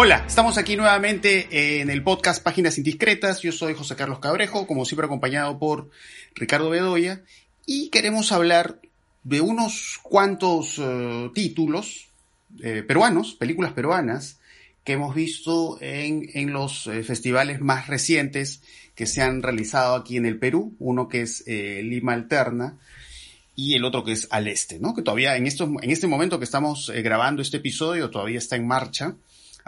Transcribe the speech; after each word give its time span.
Hola, 0.00 0.22
estamos 0.28 0.58
aquí 0.58 0.76
nuevamente 0.76 1.80
en 1.80 1.90
el 1.90 2.04
podcast 2.04 2.40
Páginas 2.40 2.78
Indiscretas. 2.78 3.42
Yo 3.42 3.50
soy 3.50 3.74
José 3.74 3.96
Carlos 3.96 4.20
Cabrejo, 4.20 4.64
como 4.68 4.84
siempre 4.84 5.06
acompañado 5.06 5.58
por 5.58 5.90
Ricardo 6.36 6.70
Bedoya, 6.70 7.24
y 7.66 7.88
queremos 7.88 8.30
hablar 8.30 8.78
de 9.24 9.40
unos 9.40 9.98
cuantos 10.04 10.78
uh, 10.78 11.32
títulos 11.34 12.10
eh, 12.62 12.84
peruanos, 12.86 13.34
películas 13.34 13.72
peruanas, 13.72 14.38
que 14.84 14.92
hemos 14.92 15.16
visto 15.16 15.78
en, 15.80 16.52
los 16.52 16.86
eh, 16.86 17.02
festivales 17.02 17.60
más 17.60 17.88
recientes 17.88 18.62
que 18.94 19.04
se 19.04 19.20
han 19.20 19.42
realizado 19.42 19.96
aquí 19.96 20.16
en 20.16 20.26
el 20.26 20.38
Perú, 20.38 20.76
uno 20.78 21.08
que 21.08 21.22
es 21.22 21.42
eh, 21.48 21.80
Lima 21.82 22.12
Alterna 22.12 22.78
y 23.56 23.74
el 23.74 23.84
otro 23.84 24.04
que 24.04 24.12
es 24.12 24.28
Al 24.30 24.46
Este, 24.46 24.78
¿no? 24.78 24.94
Que 24.94 25.02
todavía 25.02 25.36
en, 25.36 25.48
estos, 25.48 25.68
en 25.82 25.90
este 25.90 26.06
momento 26.06 26.38
que 26.38 26.44
estamos 26.44 26.88
grabando 27.02 27.42
este 27.42 27.56
episodio 27.56 28.10
todavía 28.10 28.38
está 28.38 28.54
en 28.54 28.68
marcha. 28.68 29.16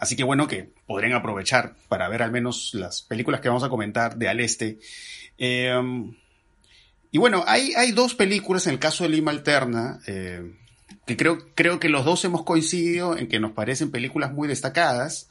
Así 0.00 0.16
que 0.16 0.24
bueno, 0.24 0.48
que 0.48 0.72
podrían 0.86 1.12
aprovechar 1.12 1.76
para 1.88 2.08
ver 2.08 2.22
al 2.22 2.32
menos 2.32 2.72
las 2.72 3.02
películas 3.02 3.40
que 3.40 3.48
vamos 3.48 3.62
a 3.62 3.68
comentar 3.68 4.16
de 4.16 4.28
Al 4.28 4.40
Este. 4.40 4.78
Eh, 5.36 5.78
y 7.12 7.18
bueno, 7.18 7.44
hay, 7.46 7.74
hay 7.74 7.92
dos 7.92 8.14
películas 8.14 8.66
en 8.66 8.72
el 8.72 8.78
caso 8.78 9.04
de 9.04 9.10
Lima 9.10 9.30
Alterna, 9.30 10.00
eh, 10.06 10.54
que 11.06 11.16
creo, 11.16 11.38
creo 11.54 11.78
que 11.78 11.90
los 11.90 12.04
dos 12.04 12.24
hemos 12.24 12.44
coincidido 12.44 13.16
en 13.16 13.28
que 13.28 13.40
nos 13.40 13.52
parecen 13.52 13.90
películas 13.90 14.32
muy 14.32 14.48
destacadas. 14.48 15.28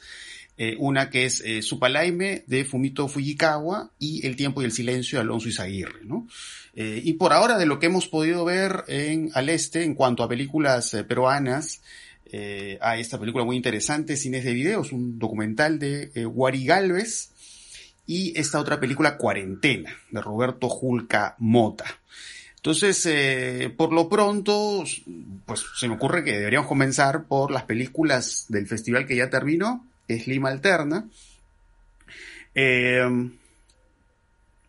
Eh, 0.61 0.75
una 0.77 1.09
que 1.09 1.23
es 1.23 1.39
eh, 1.39 1.61
Supalaime 1.61 2.43
de 2.45 2.65
Fumito 2.65 3.07
Fujikawa 3.07 3.91
y 3.97 4.27
El 4.27 4.35
tiempo 4.35 4.61
y 4.61 4.65
el 4.65 4.73
silencio 4.73 5.17
de 5.17 5.21
Alonso 5.21 5.47
Izaguirre, 5.47 6.03
¿no? 6.03 6.27
Eh, 6.75 7.01
y 7.01 7.13
por 7.13 7.31
ahora 7.31 7.57
de 7.57 7.65
lo 7.65 7.79
que 7.79 7.85
hemos 7.85 8.09
podido 8.09 8.43
ver 8.43 8.83
en 8.89 9.31
Al 9.35 9.47
Este 9.47 9.85
en 9.85 9.95
cuanto 9.95 10.21
a 10.21 10.27
películas 10.27 10.91
peruanas, 11.07 11.81
eh, 12.31 12.77
hay 12.81 13.01
esta 13.01 13.20
película 13.20 13.43
muy 13.43 13.55
interesante, 13.55 14.15
Cines 14.15 14.43
de 14.43 14.54
Videos, 14.54 14.91
un 14.91 15.20
documental 15.20 15.79
de 15.79 16.12
eh, 16.15 16.26
Wari 16.26 16.65
Galvez, 16.65 17.31
y 18.05 18.37
esta 18.40 18.59
otra 18.59 18.79
película, 18.79 19.17
Cuarentena, 19.17 19.95
de 20.09 20.21
Roberto 20.21 20.67
Julca 20.67 21.35
Mota. 21.37 21.85
Entonces, 22.55 23.05
eh, 23.05 23.73
por 23.76 23.93
lo 23.93 24.09
pronto, 24.09 24.84
pues 25.45 25.63
se 25.77 25.87
me 25.87 25.95
ocurre 25.95 26.23
que 26.23 26.37
deberíamos 26.37 26.67
comenzar 26.67 27.23
por 27.23 27.51
las 27.51 27.63
películas 27.63 28.48
del 28.49 28.67
festival 28.67 29.05
que 29.05 29.15
ya 29.15 29.29
terminó, 29.29 29.87
es 30.07 30.27
Lima 30.27 30.49
Alterna. 30.49 31.07
Eh, 32.54 33.29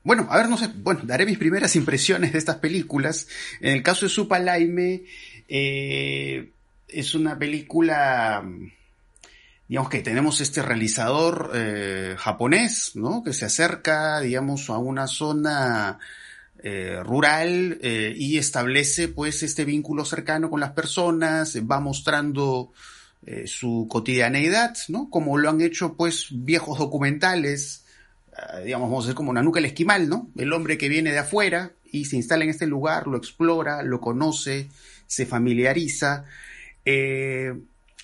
bueno, 0.02 0.26
a 0.30 0.36
ver, 0.38 0.48
no 0.48 0.56
sé, 0.56 0.68
bueno, 0.68 1.00
daré 1.04 1.26
mis 1.26 1.38
primeras 1.38 1.74
impresiones 1.76 2.32
de 2.32 2.38
estas 2.38 2.56
películas. 2.56 3.26
En 3.60 3.74
el 3.74 3.82
caso 3.82 4.06
de 4.06 4.10
Supalaime, 4.10 5.02
eh, 5.48 6.50
es 6.92 7.14
una 7.14 7.38
película, 7.38 8.44
digamos 9.69 9.91
que 9.91 10.00
tenemos 10.00 10.41
este 10.41 10.62
realizador 10.62 11.52
eh, 11.55 12.14
japonés, 12.19 12.92
¿no? 12.94 13.22
Que 13.22 13.32
se 13.32 13.47
acerca, 13.47 14.20
digamos, 14.20 14.70
a 14.70 14.78
una 14.78 15.06
zona 15.06 15.98
eh, 16.62 17.00
rural 17.02 17.78
eh, 17.82 18.14
y 18.16 18.38
establece, 18.38 19.08
pues, 19.08 19.42
este 19.42 19.64
vínculo 19.64 20.05
cercano 20.05 20.50
con 20.50 20.60
las 20.60 20.72
personas, 20.72 21.56
va 21.70 21.80
mostrando 21.80 22.72
su 23.44 23.86
cotidianeidad, 23.88 24.75
¿no? 24.88 25.10
Como 25.10 25.36
lo 25.36 25.50
han 25.50 25.60
hecho, 25.60 25.94
pues, 25.94 26.28
viejos 26.30 26.78
documentales, 26.78 27.84
eh, 28.41 28.64
digamos, 28.64 28.88
vamos 28.88 29.04
a 29.04 29.06
decir 29.08 29.16
como 29.16 29.32
Nanuca 29.32 29.58
el 29.58 29.66
Esquimal, 29.66 30.08
¿no? 30.08 30.30
El 30.36 30.52
hombre 30.52 30.78
que 30.78 30.88
viene 30.88 31.12
de 31.12 31.19
afuera 31.19 31.72
y 31.91 32.04
se 32.04 32.16
instala 32.16 32.44
en 32.44 32.50
este 32.50 32.66
lugar, 32.66 33.06
lo 33.06 33.16
explora, 33.16 33.82
lo 33.82 34.00
conoce, 34.00 34.69
se 35.06 35.27
familiariza. 35.27 36.25
Eh, 36.84 37.52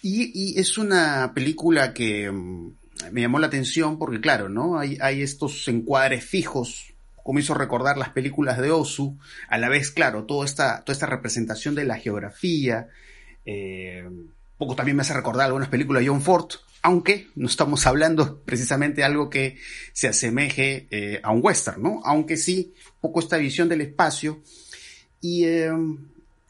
y, 0.03 0.59
es 0.59 0.79
una 0.79 1.33
película 1.35 1.93
que 1.93 2.31
um, 2.31 2.75
me 3.11 3.23
llamó 3.23 3.39
la 3.39 3.49
atención 3.49 3.99
porque, 3.99 4.21
claro, 4.21 4.49
¿no? 4.49 4.79
Hay, 4.79 4.99
hay 5.01 5.23
estos 5.23 5.67
encuadres 5.69 6.25
fijos, 6.25 6.95
como 7.23 7.39
hizo 7.39 7.55
recordar 7.55 7.99
las 7.99 8.11
películas 8.11 8.59
de 8.59 8.71
Osu, 8.71 9.19
a 9.49 9.59
la 9.59 9.69
vez, 9.69 9.91
claro, 9.91 10.25
toda 10.25 10.45
esta, 10.45 10.85
toda 10.85 10.95
esta 10.95 11.07
representación 11.07 11.75
de 11.75 11.85
la 11.85 11.97
geografía. 11.97 12.89
Eh, 13.45 14.09
poco 14.59 14.77
también 14.77 14.97
me 14.97 15.03
hace 15.03 15.13
recordar 15.13 15.47
algunas 15.47 15.69
películas 15.69 16.03
de 16.03 16.09
John 16.09 16.23
Ford, 16.23 16.51
aunque 16.83 17.29
no 17.35 17.49
estamos 17.49 17.87
hablando 17.87 18.43
precisamente 18.43 19.01
de 19.01 19.05
algo 19.05 19.29
que 19.29 19.59
se 19.93 20.09
asemeje 20.09 20.87
eh, 20.91 21.21
a 21.23 21.33
un 21.33 21.41
western, 21.43 21.83
¿no? 21.83 22.01
Aunque 22.05 22.37
sí, 22.37 22.75
poco 23.01 23.21
esta 23.21 23.39
visión 23.39 23.69
del 23.69 23.81
espacio. 23.81 24.41
Y, 25.21 25.45
eh, 25.45 25.73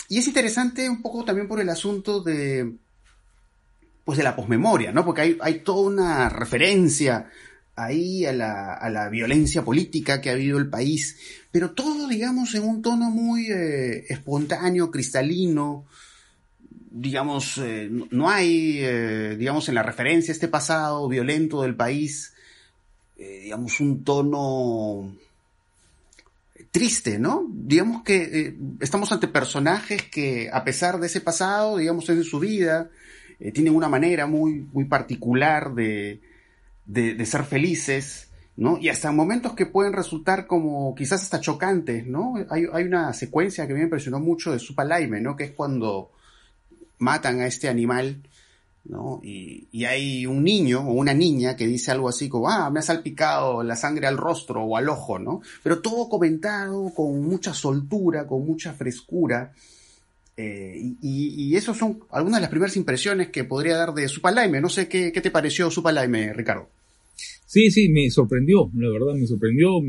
y 0.08 0.18
es 0.18 0.26
interesante 0.26 0.88
un 0.88 1.02
poco 1.02 1.24
también 1.24 1.48
por 1.48 1.60
el 1.60 1.68
asunto 1.68 2.20
de, 2.20 2.74
pues 4.04 4.18
de 4.18 4.24
la 4.24 4.36
posmemoria, 4.36 4.92
¿no? 4.92 5.04
Porque 5.04 5.22
hay, 5.22 5.38
hay 5.40 5.60
toda 5.60 5.88
una 5.88 6.28
referencia 6.28 7.28
ahí 7.74 8.24
a 8.24 8.32
la, 8.32 8.74
a 8.74 8.88
la 8.88 9.08
violencia 9.08 9.64
política 9.64 10.20
que 10.20 10.30
ha 10.30 10.32
habido 10.32 10.58
el 10.58 10.70
país, 10.70 11.18
pero 11.50 11.72
todo, 11.72 12.08
digamos, 12.08 12.54
en 12.54 12.62
un 12.64 12.82
tono 12.82 13.10
muy 13.10 13.50
eh, 13.50 14.04
espontáneo, 14.08 14.90
cristalino, 14.90 15.86
digamos, 16.90 17.58
eh, 17.58 17.90
no 18.10 18.30
hay, 18.30 18.78
eh, 18.80 19.36
digamos, 19.38 19.68
en 19.68 19.74
la 19.74 19.82
referencia 19.82 20.32
a 20.32 20.34
este 20.34 20.48
pasado 20.48 21.08
violento 21.08 21.62
del 21.62 21.74
país, 21.76 22.32
digamos, 23.16 23.80
un 23.80 24.04
tono 24.04 25.16
triste, 26.76 27.18
¿no? 27.18 27.46
Digamos 27.50 28.02
que 28.02 28.16
eh, 28.16 28.56
estamos 28.80 29.10
ante 29.10 29.28
personajes 29.28 30.02
que, 30.10 30.50
a 30.52 30.62
pesar 30.62 31.00
de 31.00 31.06
ese 31.06 31.22
pasado, 31.22 31.78
digamos, 31.78 32.06
en 32.10 32.22
su 32.22 32.38
vida, 32.38 32.90
eh, 33.40 33.50
tienen 33.50 33.74
una 33.74 33.88
manera 33.88 34.26
muy, 34.26 34.68
muy 34.74 34.84
particular 34.84 35.72
de, 35.74 36.20
de, 36.84 37.24
ser 37.24 37.44
felices, 37.44 38.28
¿no? 38.58 38.76
Y 38.76 38.90
hasta 38.90 39.10
momentos 39.10 39.54
que 39.54 39.64
pueden 39.64 39.94
resultar 39.94 40.46
como 40.46 40.94
quizás 40.94 41.22
hasta 41.22 41.40
chocantes, 41.40 42.06
¿no? 42.06 42.34
Hay, 42.50 42.66
hay 42.70 42.84
una 42.84 43.10
secuencia 43.14 43.66
que 43.66 43.72
me 43.72 43.80
impresionó 43.80 44.20
mucho 44.20 44.52
de 44.52 44.58
Supalaime, 44.58 45.22
¿no? 45.22 45.34
Que 45.34 45.44
es 45.44 45.50
cuando 45.52 46.10
matan 46.98 47.40
a 47.40 47.46
este 47.46 47.70
animal, 47.70 48.20
¿no? 48.88 49.20
Y, 49.22 49.66
y, 49.72 49.84
hay 49.84 50.26
un 50.26 50.42
niño 50.42 50.80
o 50.80 50.92
una 50.92 51.14
niña 51.14 51.56
que 51.56 51.66
dice 51.66 51.90
algo 51.90 52.08
así 52.08 52.28
como, 52.28 52.48
ah, 52.48 52.70
me 52.70 52.80
ha 52.80 52.82
salpicado 52.82 53.62
la 53.62 53.76
sangre 53.76 54.06
al 54.06 54.16
rostro 54.16 54.62
o 54.62 54.76
al 54.76 54.88
ojo, 54.88 55.18
¿no? 55.18 55.42
Pero 55.62 55.80
todo 55.80 56.08
comentado 56.08 56.92
con 56.94 57.20
mucha 57.22 57.52
soltura, 57.54 58.26
con 58.26 58.46
mucha 58.46 58.72
frescura. 58.72 59.52
Eh, 60.36 60.94
y, 61.00 61.48
y 61.48 61.56
eso 61.56 61.72
son 61.74 62.00
algunas 62.10 62.38
de 62.38 62.42
las 62.42 62.50
primeras 62.50 62.76
impresiones 62.76 63.28
que 63.28 63.44
podría 63.44 63.76
dar 63.76 63.94
de 63.94 64.08
Supalaime. 64.08 64.60
No 64.60 64.68
sé 64.68 64.88
qué, 64.88 65.12
qué 65.12 65.20
te 65.20 65.30
pareció 65.30 65.70
Supalaime, 65.70 66.32
Ricardo. 66.32 66.68
Sí, 67.46 67.70
sí, 67.70 67.88
me 67.88 68.10
sorprendió, 68.10 68.70
la 68.74 68.90
verdad, 68.90 69.14
me 69.14 69.26
sorprendió. 69.26 69.80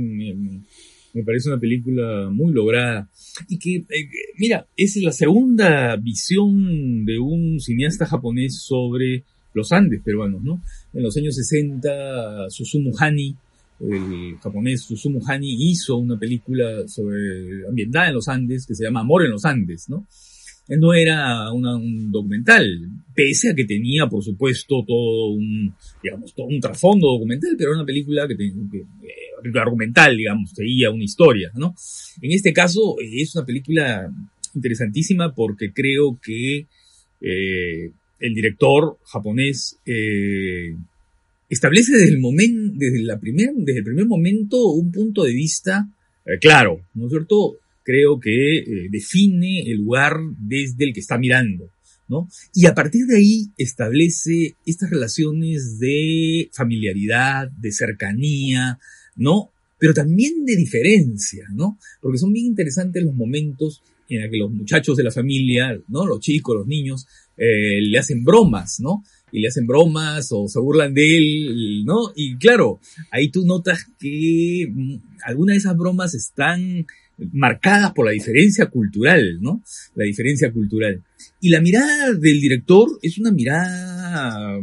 Me 1.14 1.24
parece 1.24 1.50
una 1.50 1.60
película 1.60 2.30
muy 2.30 2.54
lograda. 2.54 3.10
Y 3.48 3.58
que, 3.58 3.76
eh, 3.76 4.10
mira, 4.38 4.68
es 4.76 4.96
la 4.98 5.12
segunda 5.12 5.96
visión 5.96 7.06
de 7.06 7.20
un 7.20 7.60
cineasta 7.60 8.06
japonés 8.06 8.62
sobre 8.62 9.24
los 9.54 9.72
Andes 9.72 10.02
peruanos, 10.04 10.44
¿no? 10.44 10.62
En 10.94 11.04
los 11.04 11.16
años 11.18 11.36
60, 11.36 12.50
Susumu 12.50 12.92
Hani, 12.98 13.36
el 13.80 14.38
japonés 14.42 14.82
Susumu 14.82 15.22
Hani, 15.26 15.70
hizo 15.72 15.98
una 15.98 16.18
película 16.18 16.88
sobre 16.88 17.68
ambientada 17.68 18.10
en 18.10 18.16
los 18.16 18.28
Andes 18.28 18.66
que 18.66 18.76
se 18.76 18.84
llama 18.84 19.02
Amor 19.02 19.26
en 19.26 19.32
los 19.32 19.46
Andes, 19.46 19.90
¿no? 19.90 20.06
no 20.76 20.94
era 20.94 21.52
una, 21.54 21.78
un 21.78 22.12
documental, 22.12 22.66
pese 23.16 23.52
a 23.52 23.56
que 23.56 23.64
tenía, 23.64 24.08
por 24.08 24.22
supuesto, 24.22 24.84
todo 24.86 25.30
un, 25.30 25.74
digamos, 26.04 26.34
todo 26.36 26.48
un 26.48 26.60
trasfondo 26.60 27.08
documental, 27.08 27.56
pero 27.58 27.72
era 27.72 27.80
una 27.80 27.86
película 27.86 28.28
que, 28.28 28.36
tenía, 28.36 28.54
que 28.70 28.80
película 28.80 29.27
argumental, 29.56 30.16
digamos, 30.18 30.52
seguía 30.52 30.92
una 30.92 31.04
historia, 31.04 31.52
¿no? 31.56 31.76
En 32.22 32.32
este 32.32 32.54
caso 32.54 32.96
es 33.00 33.36
una 33.36 33.46
película 33.46 34.12
interesantísima 34.56 35.34
porque 35.34 35.72
creo 35.74 36.20
que 36.22 36.68
eh, 37.22 37.92
el 38.20 38.34
director 38.34 38.98
japonés 39.06 39.78
eh, 39.86 40.76
establece 41.50 41.94
desde 41.94 42.10
el 42.10 42.20
momento, 42.20 42.74
desde 42.78 43.04
la 43.04 43.20
primer, 43.20 43.54
desde 43.56 43.80
el 43.80 43.86
primer 43.86 44.06
momento 44.06 44.68
un 44.72 44.92
punto 44.92 45.24
de 45.24 45.34
vista 45.34 45.88
eh, 46.26 46.40
claro, 46.40 46.82
¿no 46.94 47.06
es 47.06 47.12
cierto? 47.12 47.58
creo 47.88 48.20
que 48.20 48.58
eh, 48.58 48.88
define 48.92 49.62
el 49.62 49.78
lugar 49.78 50.18
desde 50.38 50.84
el 50.84 50.94
que 50.94 51.00
está 51.00 51.18
mirando, 51.18 51.72
¿no? 52.10 52.28
Y 52.54 52.66
a 52.66 52.74
partir 52.74 53.06
de 53.06 53.16
ahí 53.16 53.46
establece 53.58 54.56
estas 54.66 54.90
relaciones 54.90 55.80
de 55.80 56.50
familiaridad, 56.52 57.50
de 57.50 57.72
cercanía, 57.72 58.78
¿no? 59.18 59.52
Pero 59.80 59.94
también 59.94 60.46
de 60.46 60.56
diferencia, 60.56 61.46
¿no? 61.54 61.78
Porque 62.02 62.18
son 62.18 62.34
bien 62.34 62.48
interesantes 62.48 63.04
los 63.04 63.14
momentos 63.14 63.82
en 64.10 64.22
los 64.22 64.32
que 64.32 64.38
los 64.38 64.52
muchachos 64.52 64.98
de 64.98 65.04
la 65.04 65.12
familia, 65.12 65.80
¿no? 65.90 66.06
Los 66.06 66.20
chicos, 66.22 66.56
los 66.56 66.68
niños, 66.68 67.06
eh, 67.38 67.82
le 67.82 68.00
hacen 68.00 68.24
bromas, 68.24 68.80
¿no? 68.80 69.04
Y 69.32 69.42
le 69.42 69.50
hacen 69.50 69.68
bromas 69.68 70.30
o 70.32 70.48
se 70.48 70.60
burlan 70.60 70.94
de 70.94 71.18
él, 71.18 71.84
¿no? 71.86 72.12
Y 72.16 72.38
claro, 72.38 72.80
ahí 73.12 73.30
tú 73.30 73.46
notas 73.46 73.86
que 74.00 74.68
mm, 74.70 74.96
algunas 75.26 75.56
de 75.56 75.58
esas 75.58 75.78
bromas 75.78 76.16
están 76.16 76.86
marcadas 77.34 77.94
por 77.94 78.06
la 78.06 78.12
diferencia 78.12 78.68
cultural, 78.68 79.40
¿no? 79.42 79.62
La 79.96 80.06
diferencia 80.06 80.52
cultural. 80.52 81.04
Y 81.42 81.50
la 81.50 81.62
mirada 81.62 82.14
del 82.14 82.40
director 82.40 82.88
es 83.02 83.18
una 83.18 83.32
mirada 83.32 84.60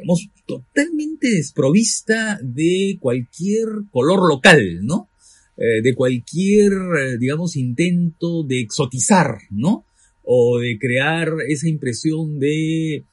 digamos, 0.00 0.28
totalmente 0.46 1.30
desprovista 1.30 2.38
de 2.42 2.96
cualquier 3.00 3.66
color 3.90 4.28
local, 4.28 4.84
¿no? 4.84 5.08
de 5.56 5.94
cualquier, 5.94 6.72
digamos, 7.18 7.54
intento 7.54 8.44
de 8.44 8.60
exotizar, 8.60 9.40
¿no? 9.50 9.84
O 10.24 10.58
de 10.58 10.78
crear 10.78 11.34
esa 11.48 11.68
impresión 11.68 12.40
de, 12.40 13.04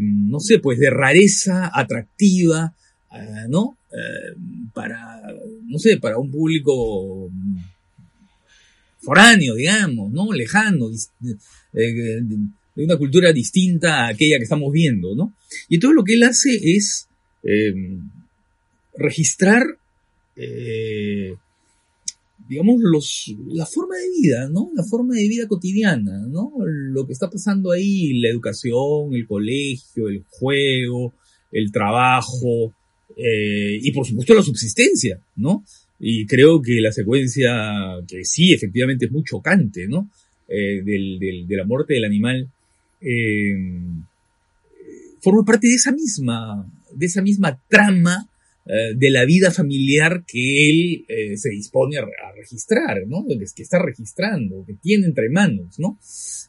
no 0.00 0.40
sé, 0.40 0.58
pues 0.58 0.80
de 0.80 0.90
rareza 0.90 1.70
atractiva, 1.72 2.74
¿no? 3.48 3.78
para, 4.74 5.22
no 5.64 5.78
sé, 5.78 5.98
para 5.98 6.18
un 6.18 6.28
público 6.28 7.30
foráneo, 9.06 9.54
digamos, 9.54 10.12
¿no? 10.12 10.32
Lejano, 10.32 10.90
eh, 11.72 12.22
de 12.76 12.84
una 12.84 12.96
cultura 12.98 13.32
distinta 13.32 14.04
a 14.04 14.08
aquella 14.08 14.36
que 14.36 14.44
estamos 14.44 14.70
viendo, 14.70 15.16
¿no? 15.16 15.34
Y 15.68 15.78
todo 15.78 15.92
lo 15.94 16.04
que 16.04 16.14
él 16.14 16.22
hace 16.22 16.54
es 16.62 17.08
em, 17.42 18.10
registrar, 18.96 19.64
eh, 20.36 21.34
digamos, 22.48 22.76
los, 22.80 23.34
la 23.48 23.64
forma 23.64 23.96
de 23.96 24.10
vida, 24.20 24.48
¿no? 24.50 24.70
La 24.74 24.84
forma 24.84 25.14
de 25.14 25.26
vida 25.26 25.48
cotidiana, 25.48 26.26
¿no? 26.28 26.52
Lo 26.66 27.06
que 27.06 27.14
está 27.14 27.30
pasando 27.30 27.72
ahí, 27.72 28.20
la 28.20 28.28
educación, 28.28 29.14
el 29.14 29.26
colegio, 29.26 30.08
el 30.08 30.22
juego, 30.28 31.14
el 31.52 31.72
trabajo, 31.72 32.74
eh, 33.16 33.78
y 33.80 33.90
por 33.92 34.06
supuesto 34.06 34.34
la 34.34 34.42
subsistencia, 34.42 35.18
¿no? 35.36 35.64
Y 35.98 36.26
creo 36.26 36.60
que 36.60 36.78
la 36.82 36.92
secuencia, 36.92 38.02
que 38.06 38.22
sí, 38.24 38.52
efectivamente 38.52 39.06
es 39.06 39.12
muy 39.12 39.24
chocante, 39.24 39.88
¿no? 39.88 40.10
Eh, 40.46 40.82
del, 40.84 41.18
del, 41.18 41.48
de 41.48 41.56
la 41.56 41.64
muerte 41.64 41.94
del 41.94 42.04
animal, 42.04 42.48
eh, 43.00 43.54
forma 45.20 45.44
parte 45.44 45.68
de 45.68 45.74
esa 45.74 45.92
misma, 45.92 46.70
de 46.92 47.06
esa 47.06 47.22
misma 47.22 47.60
trama 47.68 48.28
eh, 48.66 48.94
de 48.96 49.10
la 49.10 49.24
vida 49.24 49.50
familiar 49.50 50.24
que 50.26 50.70
él 50.70 51.04
eh, 51.08 51.36
se 51.36 51.50
dispone 51.50 51.98
a, 51.98 52.02
a, 52.02 52.32
registrar, 52.34 53.06
¿no? 53.06 53.24
Que, 53.26 53.62
está 53.62 53.78
registrando, 53.78 54.64
que 54.66 54.74
tiene 54.74 55.06
entre 55.06 55.30
manos, 55.30 55.78
¿no? 55.78 55.98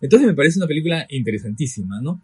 Entonces 0.02 0.28
me 0.28 0.34
parece 0.34 0.60
una 0.60 0.68
película 0.68 1.06
interesantísima, 1.10 2.02
¿no? 2.02 2.22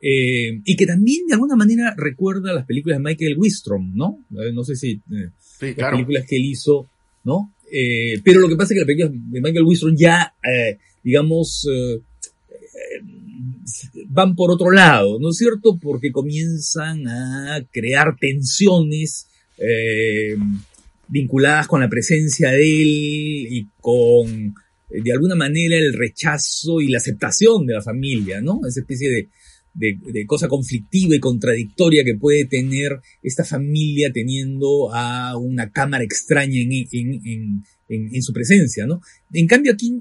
Eh, 0.00 0.60
y 0.64 0.76
que 0.76 0.86
también 0.86 1.26
de 1.26 1.34
alguna 1.34 1.56
manera 1.56 1.94
recuerda 1.96 2.52
las 2.52 2.66
películas 2.66 2.98
de 2.98 3.04
Michael 3.04 3.38
Wistrom, 3.38 3.94
¿no? 3.94 4.24
No 4.30 4.64
sé 4.64 4.76
si 4.76 4.92
eh, 4.92 5.30
Sí, 5.58 5.74
las 5.76 5.90
películas 5.90 6.26
que 6.28 6.36
él 6.36 6.44
hizo, 6.44 6.88
¿no? 7.24 7.54
Eh, 7.72 8.20
pero 8.22 8.40
lo 8.40 8.48
que 8.48 8.56
pasa 8.56 8.72
es 8.72 8.76
que 8.76 8.80
las 8.80 8.86
películas 8.86 9.12
de 9.32 9.40
Michael 9.40 9.64
Wistrom 9.64 9.96
ya, 9.96 10.32
digamos, 11.02 11.66
van 14.08 14.34
por 14.34 14.50
otro 14.50 14.70
lado, 14.70 15.18
¿no 15.20 15.30
es 15.30 15.36
cierto? 15.36 15.78
Porque 15.78 16.12
comienzan 16.12 17.06
a 17.08 17.66
crear 17.70 18.16
tensiones 18.18 19.26
eh, 19.58 20.36
vinculadas 21.08 21.66
con 21.66 21.80
la 21.80 21.88
presencia 21.88 22.50
de 22.50 22.62
él 22.62 23.46
y 23.50 23.68
con, 23.80 24.54
eh, 24.90 25.02
de 25.02 25.12
alguna 25.12 25.34
manera, 25.34 25.76
el 25.76 25.94
rechazo 25.94 26.80
y 26.80 26.88
la 26.88 26.98
aceptación 26.98 27.66
de 27.66 27.74
la 27.74 27.82
familia, 27.82 28.40
¿no? 28.40 28.60
Esa 28.66 28.80
especie 28.80 29.08
de, 29.08 29.28
de, 29.74 29.98
de, 30.12 30.26
cosa 30.26 30.48
conflictiva 30.48 31.14
y 31.14 31.20
contradictoria 31.20 32.04
que 32.04 32.16
puede 32.16 32.44
tener 32.46 33.00
esta 33.22 33.44
familia 33.44 34.12
teniendo 34.12 34.92
a 34.92 35.36
una 35.36 35.70
cámara 35.70 36.04
extraña 36.04 36.60
en, 36.60 36.72
en, 36.72 37.20
en, 37.24 37.64
en, 37.88 38.14
en 38.14 38.22
su 38.22 38.32
presencia, 38.32 38.86
¿no? 38.86 39.00
En 39.32 39.46
cambio 39.46 39.72
aquí, 39.72 40.00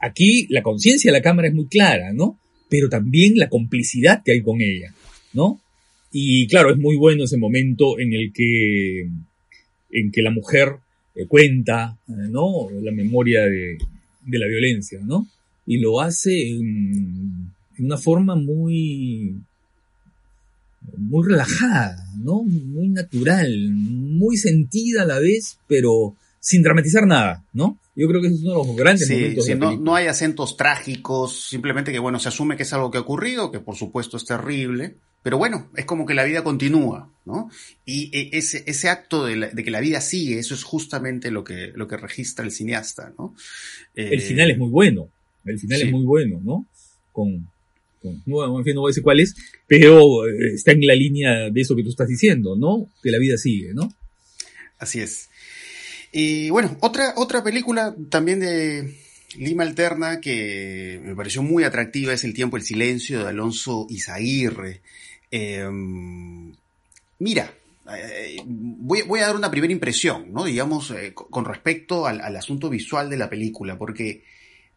aquí 0.00 0.46
la 0.50 0.62
conciencia 0.62 1.10
de 1.10 1.18
la 1.18 1.22
cámara 1.22 1.48
es 1.48 1.54
muy 1.54 1.66
clara, 1.66 2.12
¿no? 2.12 2.38
Pero 2.68 2.88
también 2.88 3.36
la 3.36 3.48
complicidad 3.48 4.22
que 4.24 4.32
hay 4.32 4.42
con 4.42 4.60
ella, 4.60 4.92
¿no? 5.32 5.60
Y 6.12 6.46
claro, 6.46 6.70
es 6.70 6.78
muy 6.78 6.96
bueno 6.96 7.24
ese 7.24 7.36
momento 7.36 7.98
en 7.98 8.12
el 8.12 8.32
que, 8.32 9.08
en 9.90 10.12
que 10.12 10.22
la 10.22 10.30
mujer 10.30 10.76
eh, 11.14 11.26
cuenta, 11.26 11.98
eh, 12.08 12.12
¿no? 12.30 12.68
La 12.82 12.92
memoria 12.92 13.42
de, 13.42 13.78
de 14.24 14.38
la 14.38 14.46
violencia, 14.46 15.00
¿no? 15.02 15.26
Y 15.66 15.78
lo 15.78 16.00
hace 16.00 16.50
en, 16.50 17.52
de 17.76 17.84
una 17.84 17.96
forma 17.96 18.36
muy, 18.36 19.34
muy 20.96 21.28
relajada, 21.28 21.96
¿no? 22.22 22.42
Muy 22.42 22.88
natural, 22.88 23.70
muy 23.72 24.36
sentida 24.36 25.02
a 25.02 25.06
la 25.06 25.18
vez, 25.18 25.58
pero 25.66 26.14
sin 26.40 26.62
dramatizar 26.62 27.06
nada, 27.06 27.44
¿no? 27.52 27.78
Yo 27.96 28.08
creo 28.08 28.20
que 28.20 28.26
ese 28.26 28.36
es 28.36 28.42
uno 28.42 28.62
de 28.62 28.66
los 28.66 28.76
grandes 28.76 29.06
sí, 29.06 29.14
momentos. 29.14 29.44
Sí, 29.44 29.52
de 29.52 29.58
la 29.58 29.66
no, 29.66 29.76
no, 29.76 29.94
hay 29.94 30.06
acentos 30.06 30.56
trágicos, 30.56 31.48
simplemente 31.48 31.92
que, 31.92 31.98
bueno, 31.98 32.18
se 32.18 32.28
asume 32.28 32.56
que 32.56 32.64
es 32.64 32.72
algo 32.72 32.90
que 32.90 32.98
ha 32.98 33.02
ocurrido, 33.02 33.52
que 33.52 33.60
por 33.60 33.76
supuesto 33.76 34.16
es 34.16 34.24
terrible, 34.24 34.96
pero 35.22 35.38
bueno, 35.38 35.70
es 35.76 35.84
como 35.84 36.04
que 36.04 36.14
la 36.14 36.24
vida 36.24 36.44
continúa, 36.44 37.10
¿no? 37.24 37.50
Y 37.86 38.10
ese, 38.36 38.64
ese 38.66 38.88
acto 38.88 39.24
de, 39.24 39.36
la, 39.36 39.48
de 39.48 39.64
que 39.64 39.70
la 39.70 39.80
vida 39.80 40.00
sigue, 40.00 40.38
eso 40.38 40.54
es 40.54 40.64
justamente 40.64 41.30
lo 41.30 41.44
que, 41.44 41.72
lo 41.74 41.88
que 41.88 41.96
registra 41.96 42.44
el 42.44 42.50
cineasta, 42.50 43.14
¿no? 43.18 43.34
Eh, 43.94 44.10
el 44.12 44.20
final 44.20 44.50
es 44.50 44.58
muy 44.58 44.68
bueno, 44.70 45.08
el 45.44 45.58
final 45.58 45.78
sí. 45.78 45.86
es 45.86 45.92
muy 45.92 46.04
bueno, 46.04 46.40
¿no? 46.44 46.66
Con, 47.12 47.48
no, 48.26 48.58
en 48.58 48.64
fin, 48.64 48.74
no 48.74 48.82
voy 48.82 48.90
a 48.90 48.92
decir 48.92 49.02
cuál 49.02 49.20
es, 49.20 49.34
pero 49.66 50.26
está 50.26 50.72
en 50.72 50.86
la 50.86 50.94
línea 50.94 51.50
de 51.50 51.60
eso 51.60 51.74
que 51.74 51.82
tú 51.82 51.90
estás 51.90 52.08
diciendo, 52.08 52.56
¿no? 52.56 52.90
Que 53.02 53.10
la 53.10 53.18
vida 53.18 53.38
sigue, 53.38 53.72
¿no? 53.72 53.92
Así 54.78 55.00
es. 55.00 55.30
Y 56.16 56.48
bueno, 56.50 56.76
otra, 56.78 57.14
otra 57.16 57.42
película 57.42 57.92
también 58.08 58.38
de 58.38 58.96
Lima 59.36 59.64
Alterna 59.64 60.20
que 60.20 61.00
me 61.02 61.16
pareció 61.16 61.42
muy 61.42 61.64
atractiva 61.64 62.12
es 62.12 62.22
El 62.22 62.34
tiempo, 62.34 62.56
el 62.56 62.62
silencio 62.62 63.18
de 63.18 63.30
Alonso 63.30 63.88
Izaguirre. 63.90 64.80
Eh, 65.32 65.68
mira, 67.18 67.52
eh, 67.96 68.36
voy, 68.46 69.02
voy, 69.02 69.18
a 69.18 69.26
dar 69.26 69.34
una 69.34 69.50
primera 69.50 69.72
impresión, 69.72 70.32
¿no? 70.32 70.44
Digamos, 70.44 70.92
eh, 70.92 71.12
con 71.14 71.44
respecto 71.44 72.06
al, 72.06 72.20
al, 72.20 72.36
asunto 72.36 72.70
visual 72.70 73.10
de 73.10 73.16
la 73.16 73.28
película, 73.28 73.76
porque 73.76 74.22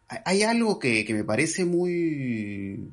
hay 0.08 0.42
algo 0.42 0.80
que, 0.80 1.04
que 1.04 1.14
me 1.14 1.22
parece 1.22 1.64
muy, 1.64 2.90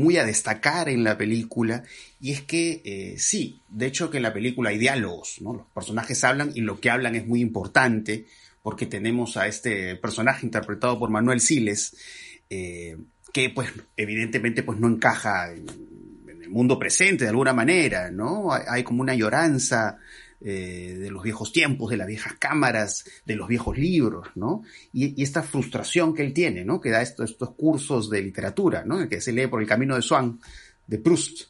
muy 0.00 0.16
a 0.16 0.24
destacar 0.24 0.88
en 0.88 1.04
la 1.04 1.18
película 1.18 1.84
y 2.20 2.32
es 2.32 2.42
que 2.42 2.80
eh, 2.84 3.14
sí, 3.18 3.60
de 3.68 3.86
hecho 3.86 4.10
que 4.10 4.16
en 4.16 4.22
la 4.24 4.32
película 4.32 4.70
hay 4.70 4.78
diálogos, 4.78 5.36
¿no? 5.40 5.54
Los 5.54 5.66
personajes 5.74 6.24
hablan 6.24 6.52
y 6.54 6.62
lo 6.62 6.80
que 6.80 6.90
hablan 6.90 7.14
es 7.14 7.26
muy 7.26 7.40
importante 7.40 8.26
porque 8.62 8.86
tenemos 8.86 9.36
a 9.36 9.46
este 9.46 9.96
personaje 9.96 10.46
interpretado 10.46 10.98
por 10.98 11.10
Manuel 11.10 11.40
Siles 11.40 11.96
eh, 12.48 12.96
que 13.32 13.50
pues 13.50 13.72
evidentemente 13.96 14.62
pues 14.62 14.78
no 14.78 14.88
encaja 14.88 15.52
en, 15.52 15.66
el 16.42 16.50
mundo 16.50 16.78
presente 16.78 17.24
de 17.24 17.30
alguna 17.30 17.52
manera, 17.52 18.10
¿no? 18.10 18.48
Hay 18.52 18.82
como 18.82 19.02
una 19.02 19.14
lloranza 19.14 19.98
eh, 20.42 20.96
de 20.98 21.10
los 21.10 21.22
viejos 21.22 21.52
tiempos, 21.52 21.90
de 21.90 21.98
las 21.98 22.06
viejas 22.06 22.34
cámaras, 22.38 23.04
de 23.26 23.36
los 23.36 23.46
viejos 23.46 23.76
libros, 23.76 24.28
¿no? 24.34 24.62
Y, 24.92 25.22
esta 25.22 25.42
frustración 25.42 26.14
que 26.14 26.22
él 26.22 26.32
tiene, 26.32 26.64
¿no? 26.64 26.80
Que 26.80 26.90
da 26.90 27.02
estos, 27.02 27.36
cursos 27.56 28.08
de 28.08 28.22
literatura, 28.22 28.84
¿no? 28.84 29.06
Que 29.08 29.20
se 29.20 29.32
lee 29.32 29.48
por 29.48 29.60
el 29.60 29.68
camino 29.68 29.96
de 29.96 30.02
Swan, 30.02 30.40
de 30.86 30.98
Proust. 30.98 31.48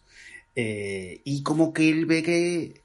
Eh, 0.57 1.21
y 1.25 1.43
como 1.43 1.73
que 1.73 1.89
él 1.89 2.07
ve 2.07 2.23
que 2.23 2.83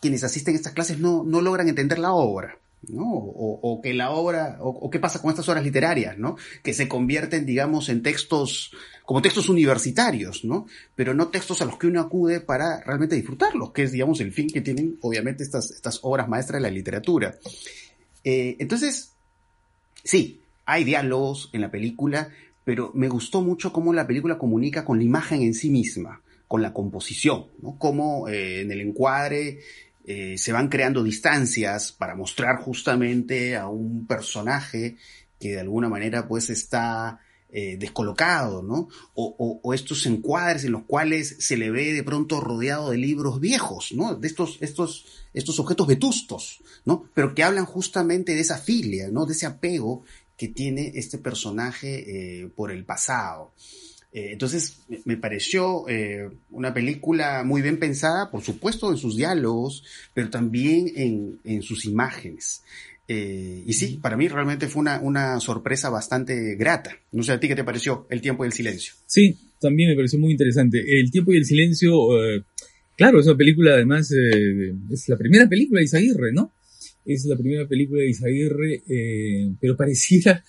quienes 0.00 0.22
asisten 0.22 0.54
a 0.54 0.58
estas 0.58 0.74
clases 0.74 0.98
no, 0.98 1.24
no 1.24 1.40
logran 1.40 1.68
entender 1.68 1.98
la 1.98 2.12
obra, 2.12 2.58
¿no? 2.86 3.04
O, 3.04 3.80
que 3.82 3.92
la 3.92 4.10
obra, 4.10 4.58
o, 4.60 4.68
o, 4.68 4.90
qué 4.90 4.98
pasa 4.98 5.20
con 5.20 5.30
estas 5.30 5.48
obras 5.48 5.64
literarias, 5.64 6.16
¿no? 6.16 6.36
Que 6.62 6.72
se 6.72 6.88
convierten, 6.88 7.44
digamos, 7.44 7.88
en 7.88 8.02
textos, 8.02 8.72
como 9.04 9.20
textos 9.20 9.48
universitarios, 9.48 10.44
¿no? 10.44 10.66
Pero 10.94 11.14
no 11.14 11.28
textos 11.28 11.60
a 11.60 11.64
los 11.64 11.76
que 11.76 11.88
uno 11.88 12.00
acude 12.00 12.40
para 12.40 12.80
realmente 12.82 13.16
disfrutarlos, 13.16 13.72
que 13.72 13.82
es, 13.82 13.92
digamos, 13.92 14.20
el 14.20 14.32
fin 14.32 14.48
que 14.48 14.60
tienen, 14.60 14.98
obviamente, 15.02 15.42
estas, 15.42 15.70
estas 15.70 16.00
obras 16.02 16.28
maestras 16.28 16.62
de 16.62 16.68
la 16.68 16.74
literatura. 16.74 17.36
Eh, 18.24 18.56
entonces, 18.58 19.12
sí, 20.04 20.40
hay 20.64 20.84
diálogos 20.84 21.50
en 21.52 21.62
la 21.62 21.70
película, 21.70 22.30
pero 22.64 22.92
me 22.94 23.08
gustó 23.08 23.42
mucho 23.42 23.72
cómo 23.72 23.92
la 23.92 24.06
película 24.06 24.38
comunica 24.38 24.84
con 24.84 24.98
la 24.98 25.04
imagen 25.04 25.42
en 25.42 25.54
sí 25.54 25.70
misma, 25.70 26.22
con 26.46 26.62
la 26.62 26.72
composición, 26.72 27.46
¿no? 27.60 27.76
Cómo 27.78 28.28
eh, 28.28 28.60
en 28.60 28.70
el 28.70 28.80
encuadre 28.80 29.60
eh, 30.10 30.38
se 30.38 30.52
van 30.54 30.70
creando 30.70 31.02
distancias 31.02 31.92
para 31.92 32.14
mostrar 32.14 32.62
justamente 32.62 33.56
a 33.56 33.68
un 33.68 34.06
personaje 34.06 34.96
que 35.38 35.50
de 35.50 35.60
alguna 35.60 35.90
manera 35.90 36.26
pues 36.26 36.48
está 36.48 37.20
eh, 37.50 37.76
descolocado, 37.78 38.62
¿no? 38.62 38.88
O, 39.14 39.74
estos 39.74 40.06
encuadres 40.06 40.64
en 40.64 40.72
los 40.72 40.84
cuales 40.84 41.36
se 41.40 41.58
le 41.58 41.70
ve 41.70 41.92
de 41.92 42.02
pronto 42.02 42.40
rodeado 42.40 42.88
de 42.88 42.96
libros 42.96 43.38
viejos, 43.38 43.92
¿no? 43.92 44.14
De 44.14 44.28
estos, 44.28 44.56
estos, 44.62 45.04
estos 45.34 45.60
objetos 45.60 45.86
vetustos, 45.86 46.62
¿no? 46.86 47.04
Pero 47.12 47.34
que 47.34 47.42
hablan 47.42 47.66
justamente 47.66 48.34
de 48.34 48.40
esa 48.40 48.56
filia, 48.56 49.08
¿no? 49.10 49.26
De 49.26 49.34
ese 49.34 49.44
apego 49.44 50.04
que 50.38 50.48
tiene 50.48 50.92
este 50.94 51.18
personaje 51.18 52.44
eh, 52.44 52.48
por 52.48 52.70
el 52.70 52.86
pasado. 52.86 53.52
Eh, 54.12 54.30
entonces, 54.32 54.78
me 55.04 55.16
pareció 55.16 55.86
eh, 55.88 56.30
una 56.50 56.72
película 56.72 57.44
muy 57.44 57.60
bien 57.60 57.78
pensada, 57.78 58.30
por 58.30 58.42
supuesto, 58.42 58.90
en 58.90 58.96
sus 58.96 59.16
diálogos, 59.16 59.84
pero 60.14 60.30
también 60.30 60.90
en, 60.96 61.38
en 61.44 61.62
sus 61.62 61.84
imágenes. 61.84 62.62
Eh, 63.06 63.62
y 63.66 63.72
sí, 63.74 63.98
para 64.00 64.16
mí 64.16 64.28
realmente 64.28 64.68
fue 64.68 64.80
una, 64.80 65.00
una 65.00 65.40
sorpresa 65.40 65.90
bastante 65.90 66.56
grata. 66.56 66.96
No 67.12 67.22
sé 67.22 67.32
a 67.32 67.40
ti 67.40 67.48
qué 67.48 67.56
te 67.56 67.64
pareció 67.64 68.06
El 68.10 68.20
tiempo 68.20 68.44
y 68.44 68.48
el 68.48 68.52
silencio. 68.52 68.94
Sí, 69.06 69.36
también 69.60 69.90
me 69.90 69.96
pareció 69.96 70.18
muy 70.18 70.32
interesante. 70.32 70.82
El 71.00 71.10
tiempo 71.10 71.32
y 71.32 71.38
el 71.38 71.44
silencio, 71.44 71.92
claro, 72.96 73.20
es 73.20 73.26
una 73.26 73.36
película 73.36 73.72
además, 73.72 74.10
es 74.10 75.08
la 75.08 75.16
primera 75.16 75.48
película 75.48 75.80
de 75.80 75.84
Isaguirre, 75.86 76.32
¿no? 76.32 76.52
Es 77.04 77.24
la 77.24 77.36
primera 77.36 77.66
película 77.66 78.02
de 78.02 78.10
Isaguirre, 78.10 78.82
pero 79.58 79.74
pareciera 79.74 80.44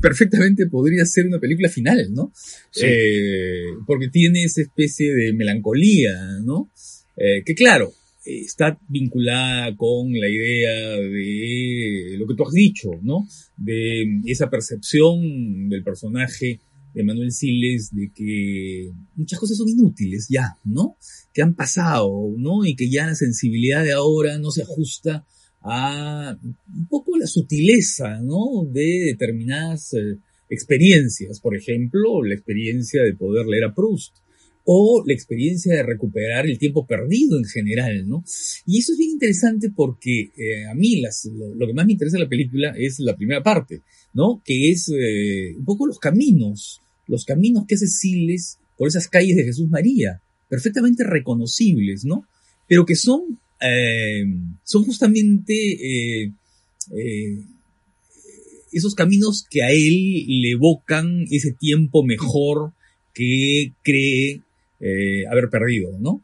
perfectamente 0.00 0.66
podría 0.66 1.04
ser 1.06 1.26
una 1.26 1.38
película 1.38 1.68
final, 1.68 2.12
¿no? 2.12 2.32
Sí. 2.70 2.86
Eh, 2.86 3.64
porque 3.86 4.08
tiene 4.08 4.44
esa 4.44 4.62
especie 4.62 5.14
de 5.14 5.32
melancolía, 5.32 6.14
¿no? 6.42 6.70
Eh, 7.16 7.42
que 7.44 7.54
claro, 7.54 7.92
está 8.24 8.78
vinculada 8.88 9.74
con 9.76 10.12
la 10.12 10.28
idea 10.28 10.90
de 10.98 12.16
lo 12.18 12.26
que 12.26 12.34
tú 12.34 12.44
has 12.46 12.52
dicho, 12.52 12.90
¿no? 13.02 13.26
De 13.56 14.20
esa 14.26 14.48
percepción 14.48 15.68
del 15.68 15.82
personaje 15.82 16.60
de 16.94 17.04
Manuel 17.04 17.32
Siles 17.32 17.90
de 17.92 18.10
que 18.14 18.90
muchas 19.16 19.38
cosas 19.38 19.56
son 19.56 19.68
inútiles 19.68 20.26
ya, 20.28 20.56
¿no? 20.64 20.96
Que 21.32 21.42
han 21.42 21.54
pasado, 21.54 22.34
¿no? 22.36 22.64
Y 22.64 22.76
que 22.76 22.90
ya 22.90 23.06
la 23.06 23.14
sensibilidad 23.14 23.82
de 23.82 23.92
ahora 23.92 24.38
no 24.38 24.50
se 24.50 24.62
ajusta 24.62 25.24
a 25.62 26.36
un 26.42 26.86
poco 26.86 27.16
la 27.16 27.26
sutileza, 27.26 28.20
¿no? 28.20 28.64
De 28.70 29.04
determinadas 29.06 29.94
eh, 29.94 30.18
experiencias, 30.50 31.40
por 31.40 31.56
ejemplo, 31.56 32.22
la 32.22 32.34
experiencia 32.34 33.02
de 33.02 33.14
poder 33.14 33.46
leer 33.46 33.64
a 33.64 33.74
Proust 33.74 34.14
o 34.64 35.02
la 35.04 35.12
experiencia 35.12 35.74
de 35.74 35.82
recuperar 35.82 36.46
el 36.46 36.58
tiempo 36.58 36.86
perdido 36.86 37.36
en 37.36 37.44
general, 37.44 38.08
¿no? 38.08 38.24
Y 38.66 38.78
eso 38.78 38.92
es 38.92 38.98
bien 38.98 39.12
interesante 39.12 39.70
porque 39.74 40.30
eh, 40.36 40.66
a 40.70 40.74
mí 40.74 41.00
las, 41.00 41.24
lo, 41.24 41.66
que 41.66 41.74
más 41.74 41.86
me 41.86 41.92
interesa 41.92 42.16
de 42.16 42.24
la 42.24 42.28
película 42.28 42.74
es 42.76 43.00
la 43.00 43.16
primera 43.16 43.42
parte, 43.42 43.80
¿no? 44.14 44.40
Que 44.44 44.70
es 44.70 44.88
eh, 44.88 45.54
un 45.56 45.64
poco 45.64 45.86
los 45.86 45.98
caminos, 45.98 46.80
los 47.08 47.24
caminos 47.24 47.64
que 47.66 47.74
hace 47.74 47.88
Siles 47.88 48.58
por 48.78 48.88
esas 48.88 49.08
calles 49.08 49.36
de 49.36 49.44
Jesús 49.44 49.68
María, 49.68 50.20
perfectamente 50.48 51.02
reconocibles, 51.04 52.04
¿no? 52.04 52.26
Pero 52.68 52.86
que 52.86 52.94
son, 52.94 53.38
eh, 53.62 54.24
son 54.64 54.84
justamente 54.84 55.54
eh, 55.54 56.32
esos 58.72 58.94
caminos 58.94 59.46
que 59.48 59.62
a 59.62 59.70
él 59.70 60.24
le 60.26 60.52
evocan 60.52 61.26
ese 61.30 61.52
tiempo 61.52 62.02
mejor 62.02 62.72
que 63.14 63.72
cree 63.82 64.40
eh, 64.80 65.26
haber 65.30 65.48
perdido, 65.50 65.96
¿no? 66.00 66.22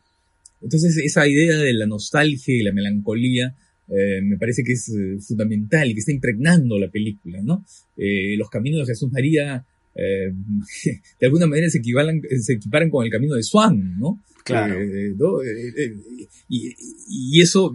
Entonces 0.63 0.97
esa 0.97 1.29
idea 1.29 1.57
de 1.59 1.73
la 1.75 1.87
nostalgia 1.87 2.55
y 2.55 2.63
la 2.63 2.73
melancolía 2.73 3.55
eh, 3.89 4.21
me 4.23 4.37
parece 4.37 4.65
que 4.65 4.73
es 4.73 4.89
eh, 4.89 5.19
fundamental 5.21 5.89
y 5.89 5.95
que 5.95 6.01
está 6.01 6.13
impregnando 6.13 6.79
la 6.79 6.89
película, 6.89 7.41
¿no? 7.43 7.65
los 7.97 8.49
caminos 8.49 8.87
de 8.87 8.93
Jesús 8.93 9.11
María 9.11 9.65
de 9.97 11.27
alguna 11.27 11.49
manera 11.49 11.69
se, 11.69 11.79
equivalan, 11.79 12.23
se 12.41 12.53
equiparan 12.53 12.91
con 12.91 13.05
el 13.05 13.11
camino 13.11 13.35
de 13.35 13.43
Swan, 13.43 13.99
¿no? 13.99 14.23
Claro. 14.49 14.79
¿no? 15.17 15.43
Y, 16.49 16.75
y, 17.09 17.41
eso 17.41 17.73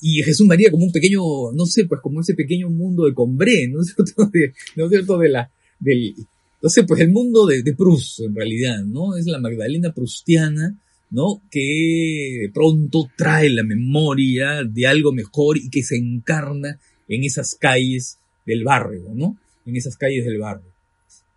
y 0.00 0.22
Jesús 0.22 0.46
María 0.46 0.70
como 0.70 0.84
un 0.84 0.92
pequeño, 0.92 1.20
no 1.52 1.66
sé, 1.66 1.84
pues 1.86 2.00
como 2.00 2.20
ese 2.20 2.34
pequeño 2.34 2.70
mundo 2.70 3.06
de 3.06 3.14
Combré, 3.14 3.68
¿no 3.68 3.82
es 3.82 3.94
cierto? 3.94 4.26
De, 4.32 4.52
¿no 4.76 4.84
es 4.84 4.90
cierto? 4.90 5.18
De 5.18 5.28
la, 5.28 5.50
del, 5.78 6.14
entonces, 6.60 6.84
pues 6.86 7.00
el 7.00 7.10
mundo 7.10 7.46
de, 7.46 7.62
de, 7.62 7.74
Proust, 7.74 8.20
en 8.20 8.34
realidad, 8.34 8.84
¿no? 8.84 9.16
Es 9.16 9.24
la 9.24 9.40
Magdalena 9.40 9.94
prustiana, 9.94 10.78
¿no? 11.08 11.40
Que 11.50 12.50
pronto 12.52 13.08
trae 13.16 13.48
la 13.48 13.62
memoria 13.62 14.62
de 14.64 14.86
algo 14.86 15.12
mejor 15.12 15.56
y 15.56 15.70
que 15.70 15.82
se 15.82 15.96
encarna 15.96 16.78
en 17.08 17.24
esas 17.24 17.54
calles 17.54 18.18
del 18.44 18.62
barrio, 18.62 19.04
¿no? 19.14 19.38
En 19.64 19.74
esas 19.76 19.96
calles 19.96 20.26
del 20.26 20.36
barrio. 20.36 20.70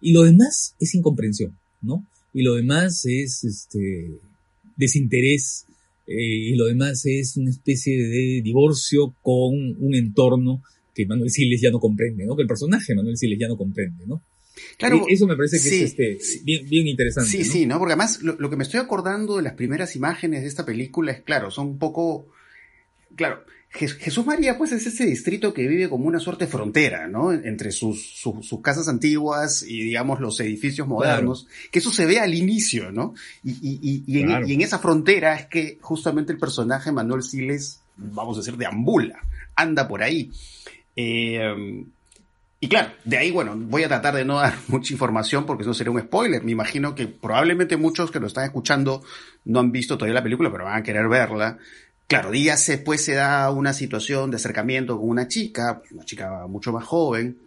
Y 0.01 0.11
lo 0.11 0.23
demás 0.23 0.75
es 0.81 0.93
incomprensión, 0.93 1.57
¿no? 1.81 2.05
Y 2.33 2.43
lo 2.43 2.55
demás 2.55 3.05
es, 3.05 3.43
este, 3.43 4.11
desinterés, 4.75 5.65
eh, 6.07 6.15
y 6.15 6.55
lo 6.55 6.65
demás 6.65 7.05
es 7.05 7.37
una 7.37 7.49
especie 7.49 7.97
de 7.97 8.41
divorcio 8.43 9.13
con 9.21 9.53
un 9.79 9.95
entorno 9.95 10.61
que 10.93 11.05
Manuel 11.05 11.29
Siles 11.29 11.61
ya 11.61 11.71
no 11.71 11.79
comprende, 11.79 12.25
¿no? 12.25 12.35
Que 12.35 12.43
el 12.43 12.47
personaje 12.47 12.95
Manuel 12.95 13.17
Siles 13.17 13.39
ya 13.39 13.47
no 13.47 13.57
comprende, 13.57 14.05
¿no? 14.05 14.21
Claro, 14.77 15.05
eso 15.09 15.25
me 15.25 15.35
parece 15.35 15.57
que 15.57 15.69
sí, 15.69 15.83
es 15.83 15.97
este, 15.97 16.43
bien, 16.43 16.69
bien, 16.69 16.87
interesante. 16.87 17.29
Sí, 17.29 17.39
¿no? 17.39 17.43
sí, 17.45 17.65
¿no? 17.65 17.79
Porque 17.79 17.93
además 17.93 18.21
lo, 18.21 18.35
lo, 18.39 18.49
que 18.49 18.55
me 18.55 18.63
estoy 18.63 18.79
acordando 18.79 19.37
de 19.37 19.43
las 19.43 19.53
primeras 19.53 19.95
imágenes 19.95 20.41
de 20.41 20.47
esta 20.47 20.65
película 20.65 21.11
es, 21.11 21.21
claro, 21.21 21.49
son 21.49 21.67
un 21.67 21.79
poco... 21.79 22.27
Claro, 23.15 23.43
Jesús 23.73 24.23
María 24.25 24.55
pues 24.55 24.71
es 24.71 24.85
ese 24.85 25.05
distrito 25.05 25.51
que 25.51 25.67
vive 25.67 25.89
como 25.89 26.05
una 26.05 26.19
suerte 26.19 26.45
de 26.45 26.51
frontera, 26.51 27.07
¿no? 27.07 27.33
Entre 27.33 27.71
sus, 27.71 28.05
sus, 28.05 28.45
sus 28.45 28.61
casas 28.61 28.87
antiguas 28.87 29.63
y 29.63 29.81
digamos 29.83 30.19
los 30.19 30.39
edificios 30.39 30.87
modernos, 30.87 31.45
claro. 31.45 31.69
que 31.71 31.79
eso 31.79 31.91
se 31.91 32.05
ve 32.05 32.19
al 32.19 32.35
inicio, 32.35 32.91
¿no? 32.91 33.15
Y, 33.43 33.51
y, 33.51 34.03
y, 34.05 34.23
claro. 34.23 34.43
en, 34.45 34.51
y, 34.51 34.53
en, 34.53 34.61
esa 34.61 34.77
frontera 34.77 35.35
es 35.35 35.47
que 35.47 35.79
justamente 35.81 36.31
el 36.31 36.37
personaje 36.37 36.91
Manuel 36.91 37.23
Siles, 37.23 37.81
vamos 37.97 38.37
a 38.37 38.41
decir, 38.41 38.57
deambula, 38.57 39.19
anda 39.55 39.87
por 39.87 40.03
ahí. 40.03 40.31
Eh, 40.95 41.83
y 42.63 42.69
claro, 42.69 42.93
de 43.03 43.17
ahí, 43.17 43.29
bueno, 43.29 43.55
voy 43.57 43.83
a 43.83 43.89
tratar 43.89 44.15
de 44.15 44.23
no 44.23 44.37
dar 44.39 44.53
mucha 44.69 44.93
información 44.93 45.45
porque 45.45 45.63
eso 45.63 45.73
sería 45.73 45.91
un 45.91 45.99
spoiler. 45.99 46.43
Me 46.45 46.51
imagino 46.53 46.95
que 46.95 47.07
probablemente 47.07 47.75
muchos 47.75 48.09
que 48.09 48.21
lo 48.21 48.27
están 48.27 48.45
escuchando 48.45 49.03
no 49.43 49.59
han 49.59 49.73
visto 49.73 49.97
todavía 49.97 50.13
la 50.13 50.23
película, 50.23 50.49
pero 50.49 50.63
van 50.63 50.79
a 50.79 50.83
querer 50.83 51.09
verla. 51.09 51.57
Claro, 52.13 52.29
días 52.29 52.67
después 52.67 53.03
se 53.03 53.15
da 53.15 53.49
una 53.49 53.73
situación 53.73 54.29
de 54.29 54.35
acercamiento 54.35 54.99
con 54.99 55.09
una 55.09 55.27
chica, 55.27 55.81
una 55.89 56.05
chica 56.05 56.45
mucho 56.45 56.71
más 56.71 56.83
joven, 56.83 57.39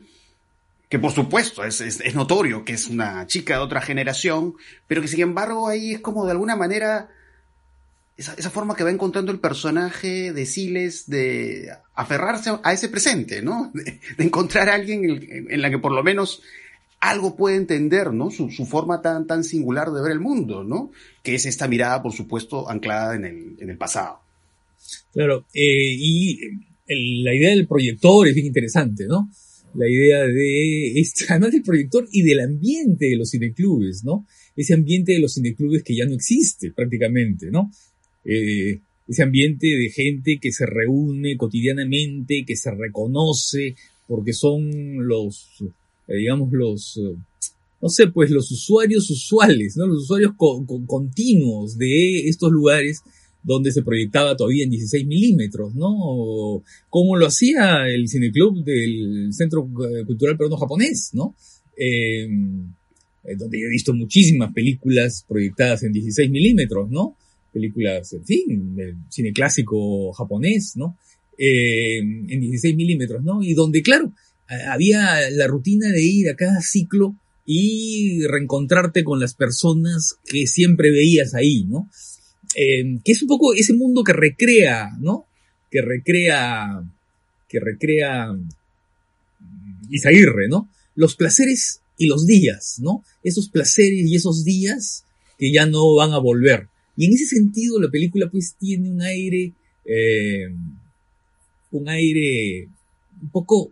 que 0.89 0.99
por 0.99 1.13
supuesto 1.13 1.63
es, 1.63 1.81
es, 1.81 2.15
notorio 2.17 2.65
que 2.65 2.73
es 2.73 2.89
una 2.89 3.29
chica 3.29 3.59
de 3.59 3.61
otra 3.61 3.81
generación, 3.81 4.57
pero 4.89 5.03
que 5.03 5.07
sin 5.07 5.21
embargo 5.21 5.69
ahí 5.69 5.93
es 5.93 6.01
como 6.01 6.25
de 6.25 6.33
alguna 6.33 6.57
manera 6.57 7.09
esa, 8.17 8.35
esa, 8.35 8.51
forma 8.51 8.75
que 8.75 8.83
va 8.83 8.91
encontrando 8.91 9.31
el 9.31 9.39
personaje 9.39 10.33
de 10.33 10.47
Siles 10.47 11.09
de 11.09 11.71
aferrarse 11.95 12.59
a 12.61 12.73
ese 12.73 12.89
presente, 12.89 13.43
¿no? 13.43 13.71
De, 13.73 14.01
encontrar 14.19 14.69
a 14.69 14.75
alguien 14.75 15.05
en, 15.05 15.47
en, 15.49 15.63
la 15.63 15.71
que 15.71 15.79
por 15.79 15.93
lo 15.93 16.03
menos 16.03 16.43
algo 16.99 17.37
puede 17.37 17.55
entender, 17.55 18.13
¿no? 18.13 18.33
Su, 18.33 18.51
su, 18.51 18.67
forma 18.67 19.01
tan, 19.01 19.29
tan 19.29 19.45
singular 19.45 19.93
de 19.93 20.03
ver 20.03 20.11
el 20.11 20.19
mundo, 20.19 20.65
¿no? 20.65 20.91
Que 21.23 21.37
es 21.37 21.47
esta 21.47 21.69
mirada, 21.69 22.03
por 22.03 22.15
supuesto, 22.15 22.69
anclada 22.69 23.15
en 23.15 23.27
el, 23.27 23.57
en 23.61 23.71
el 23.71 23.79
pasado. 23.79 24.26
Claro, 25.13 25.47
eh, 25.55 25.97
y 25.99 26.39
el, 26.87 27.23
la 27.25 27.35
idea 27.35 27.51
del 27.51 27.67
proyector 27.67 28.29
es 28.29 28.35
bien 28.35 28.47
interesante, 28.47 29.07
¿no? 29.07 29.31
La 29.75 29.89
idea 29.89 30.21
de, 30.27 30.99
este, 31.01 31.25
además 31.29 31.53
del 31.53 31.63
proyector 31.63 32.09
y 32.13 32.23
del 32.23 32.41
ambiente 32.41 33.07
de 33.07 33.17
los 33.17 33.31
cineclubes, 33.31 34.05
¿no? 34.05 34.27
Ese 34.55 34.75
ambiente 34.75 35.13
de 35.13 35.21
los 35.21 35.35
cineclubes 35.35 35.83
que 35.83 35.97
ya 35.97 36.07
no 36.07 36.15
existe 36.15 36.73
prácticamente, 36.73 37.51
¿no? 37.51 37.71
Eh, 38.25 38.81
ese 39.09 39.23
ambiente 39.23 39.69
de 39.69 39.91
gente 39.91 40.39
que 40.41 40.51
se 40.51 40.67
reúne 40.67 41.37
cotidianamente, 41.37 42.45
que 42.45 42.57
se 42.57 42.73
reconoce, 42.73 43.77
porque 44.09 44.33
son 44.33 45.07
los, 45.07 45.63
eh, 46.09 46.17
digamos, 46.17 46.53
los, 46.53 46.97
eh, 46.97 47.17
no 47.81 47.89
sé, 47.89 48.09
pues 48.09 48.31
los 48.31 48.51
usuarios 48.51 49.11
usuales, 49.11 49.77
¿no? 49.77 49.87
Los 49.87 50.05
usuarios 50.05 50.33
co 50.37 50.65
co 50.67 50.85
continuos 50.87 51.79
de 51.79 52.29
estos 52.29 52.51
lugares 52.51 53.03
donde 53.47 53.71
se 53.71 53.83
proyectaba 53.83 54.37
todavía 54.37 54.65
en 54.65 54.71
16 54.71 55.07
milímetros, 55.07 55.75
¿no? 55.75 56.63
Como 56.91 57.17
lo 57.17 57.27
hacía 57.27 57.87
el 57.89 58.09
cineclub 58.09 58.65
del 58.65 59.29
Centro 59.33 59.69
Cultural 60.07 60.37
Peruano 60.37 60.57
Japonés, 60.57 61.11
¿no? 61.13 61.35
Eh, 61.77 62.29
donde 63.39 63.61
yo 63.61 63.67
he 63.67 63.71
visto 63.71 63.95
muchísimas 63.95 64.53
películas 64.53 65.25
proyectadas 65.29 65.83
en 65.85 65.93
16 65.93 66.31
milímetros, 66.31 66.91
¿no? 66.91 67.17
películas, 67.57 68.13
en 68.13 68.25
fin, 68.25 68.77
cine 69.09 69.33
clásico 69.33 70.13
japonés, 70.13 70.77
¿no? 70.77 70.99
Eh, 71.39 71.99
en 72.01 72.41
16 72.41 72.77
milímetros, 72.77 73.25
¿no? 73.25 73.43
Y 73.43 73.55
donde, 73.55 73.81
claro, 73.81 74.13
había 74.69 75.31
la 75.31 75.47
rutina 75.47 75.91
de 75.91 76.03
ir 76.03 76.29
a 76.29 76.37
cada 76.37 76.61
ciclo 76.61 77.17
y 77.47 78.27
reencontrarte 78.27 79.05
con 79.05 79.21
las 79.21 79.35
personas 79.35 80.17
que 80.27 80.47
siempre 80.47 80.91
veías 80.91 81.35
ahí, 81.35 81.65
¿no? 81.65 81.89
Eh, 82.59 82.99
que 83.05 83.13
es 83.13 83.21
un 83.23 83.29
poco 83.29 83.53
ese 83.53 83.75
mundo 83.75 84.03
que 84.03 84.15
recrea, 84.15 84.97
¿no? 84.99 85.27
Que 85.71 85.83
recrea, 85.83 86.83
que 87.49 87.61
recrea 87.61 88.35
Isaguirre, 89.91 90.49
¿no? 90.49 90.69
Los 90.95 91.17
placeres 91.17 91.81
y 91.99 92.07
los 92.07 92.27
días, 92.27 92.79
¿no? 92.81 93.05
Esos 93.23 93.51
placeres 93.51 94.09
y 94.09 94.17
esos 94.17 94.43
días 94.45 95.05
que 95.39 95.53
ya 95.53 95.67
no 95.67 95.95
van 95.95 96.13
a 96.13 96.19
volver. 96.19 96.69
Y 96.97 97.07
en 97.07 97.13
ese 97.13 97.27
sentido 97.27 97.79
la 97.79 97.91
película 97.91 98.29
pues 98.31 98.55
tiene 98.59 98.91
un 98.91 99.03
aire, 99.03 99.53
eh, 99.85 100.49
un 101.73 101.89
aire 101.89 102.69
un 103.23 103.31
poco, 103.31 103.71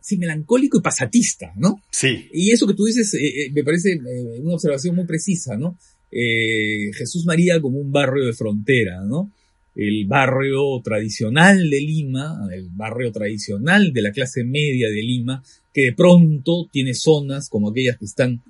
sí, 0.00 0.16
melancólico 0.16 0.78
y 0.78 0.82
pasatista, 0.82 1.52
¿no? 1.56 1.82
Sí. 1.90 2.28
Y 2.32 2.52
eso 2.52 2.66
que 2.66 2.74
tú 2.74 2.84
dices 2.84 3.12
eh, 3.14 3.46
eh, 3.46 3.50
me 3.52 3.64
parece 3.64 3.92
eh, 3.92 4.40
una 4.40 4.54
observación 4.54 4.94
muy 4.94 5.04
precisa, 5.04 5.56
¿no? 5.56 5.76
Jesús 6.10 7.24
María 7.24 7.60
como 7.60 7.78
un 7.78 7.92
barrio 7.92 8.26
de 8.26 8.32
frontera, 8.32 9.02
¿no? 9.04 9.30
el 9.76 10.06
barrio 10.06 10.80
tradicional 10.82 11.70
de 11.70 11.80
Lima, 11.80 12.48
el 12.52 12.68
barrio 12.70 13.12
tradicional 13.12 13.92
de 13.92 14.02
la 14.02 14.12
clase 14.12 14.44
media 14.44 14.88
de 14.88 15.02
Lima, 15.02 15.42
que 15.72 15.82
de 15.82 15.92
pronto 15.92 16.68
tiene 16.70 16.94
zonas 16.94 17.48
como 17.48 17.70
aquellas 17.70 17.96
que 17.96 18.04
están, 18.04 18.42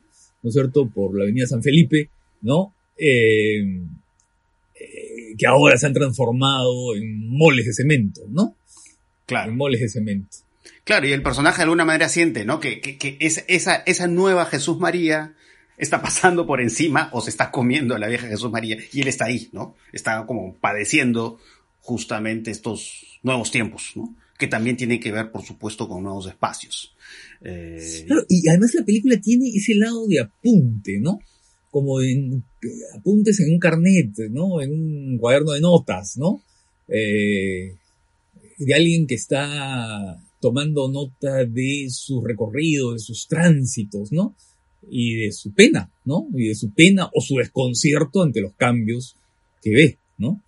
¿no 0.42 0.48
es 0.48 0.54
cierto?, 0.54 0.88
por 0.88 1.16
la 1.16 1.24
avenida 1.24 1.46
San 1.46 1.62
Felipe, 1.62 2.08
¿no? 2.42 2.74
Eh, 2.96 3.62
eh, 4.74 5.34
que 5.36 5.46
ahora 5.46 5.76
se 5.76 5.86
han 5.86 5.94
transformado 5.94 6.96
en 6.96 7.28
moles 7.28 7.66
de 7.66 7.74
cemento, 7.74 8.22
¿no? 8.28 8.56
Claro. 9.26 9.50
En 9.50 9.56
moles 9.56 9.80
de 9.80 9.88
cemento. 9.88 10.38
Claro, 10.84 11.06
y 11.06 11.12
el 11.12 11.22
personaje 11.22 11.58
de 11.58 11.64
alguna 11.64 11.84
manera 11.84 12.08
siente, 12.08 12.44
¿no? 12.44 12.58
Que, 12.58 12.80
que, 12.80 12.96
que 12.96 13.16
esa, 13.20 13.76
esa 13.86 14.06
nueva 14.08 14.46
Jesús 14.46 14.78
María 14.78 15.34
está 15.80 16.02
pasando 16.02 16.46
por 16.46 16.60
encima 16.60 17.08
o 17.12 17.20
se 17.20 17.30
está 17.30 17.50
comiendo 17.50 17.94
a 17.94 17.98
la 17.98 18.06
vieja 18.06 18.28
Jesús 18.28 18.50
María 18.50 18.76
y 18.92 19.00
él 19.00 19.08
está 19.08 19.24
ahí, 19.24 19.48
¿no? 19.52 19.74
Está 19.92 20.26
como 20.26 20.54
padeciendo 20.56 21.38
justamente 21.80 22.50
estos 22.50 23.18
nuevos 23.22 23.50
tiempos, 23.50 23.92
¿no? 23.96 24.14
Que 24.38 24.46
también 24.46 24.76
tiene 24.76 25.00
que 25.00 25.10
ver, 25.10 25.32
por 25.32 25.42
supuesto, 25.42 25.88
con 25.88 26.02
nuevos 26.02 26.26
espacios. 26.26 26.94
Eh... 27.42 28.04
Claro, 28.06 28.24
y 28.28 28.48
además 28.48 28.74
la 28.74 28.84
película 28.84 29.20
tiene 29.20 29.48
ese 29.48 29.74
lado 29.74 30.06
de 30.06 30.20
apunte, 30.20 30.98
¿no? 31.00 31.18
Como 31.70 32.02
en 32.02 32.44
apuntes 32.96 33.40
en 33.40 33.54
un 33.54 33.58
carnet, 33.58 34.12
¿no? 34.30 34.60
En 34.60 34.72
un 34.72 35.18
cuaderno 35.18 35.52
de 35.52 35.60
notas, 35.60 36.16
¿no? 36.18 36.42
Eh, 36.88 37.76
de 38.58 38.74
alguien 38.74 39.06
que 39.06 39.14
está 39.14 40.18
tomando 40.40 40.90
nota 40.90 41.44
de 41.46 41.86
su 41.90 42.22
recorrido, 42.22 42.92
de 42.92 42.98
sus 42.98 43.26
tránsitos, 43.28 44.12
¿no? 44.12 44.34
Y 44.88 45.16
de 45.16 45.32
su 45.32 45.52
pena, 45.52 45.90
¿no? 46.04 46.26
Y 46.34 46.48
de 46.48 46.54
su 46.54 46.72
pena 46.72 47.10
o 47.12 47.20
su 47.20 47.36
desconcierto 47.36 48.22
ante 48.22 48.40
los 48.40 48.54
cambios 48.54 49.16
que 49.62 49.70
ve, 49.70 49.98
¿no? 50.18 50.40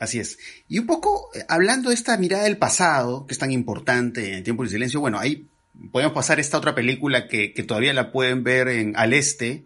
Así 0.00 0.18
es. 0.18 0.38
Y 0.66 0.78
un 0.78 0.86
poco 0.86 1.30
eh, 1.34 1.44
hablando 1.48 1.90
de 1.90 1.94
esta 1.94 2.16
mirada 2.16 2.44
del 2.44 2.56
pasado, 2.56 3.26
que 3.26 3.34
es 3.34 3.38
tan 3.38 3.52
importante 3.52 4.34
en 4.34 4.44
Tiempo 4.44 4.64
y 4.64 4.70
Silencio, 4.70 4.98
bueno, 4.98 5.18
ahí 5.18 5.46
podemos 5.92 6.14
pasar 6.14 6.40
esta 6.40 6.56
otra 6.56 6.74
película 6.74 7.28
que, 7.28 7.48
todavía 7.66 7.92
la 7.92 8.10
pueden 8.10 8.42
ver 8.42 8.68
en 8.68 8.96
Al 8.96 9.12
Este, 9.12 9.64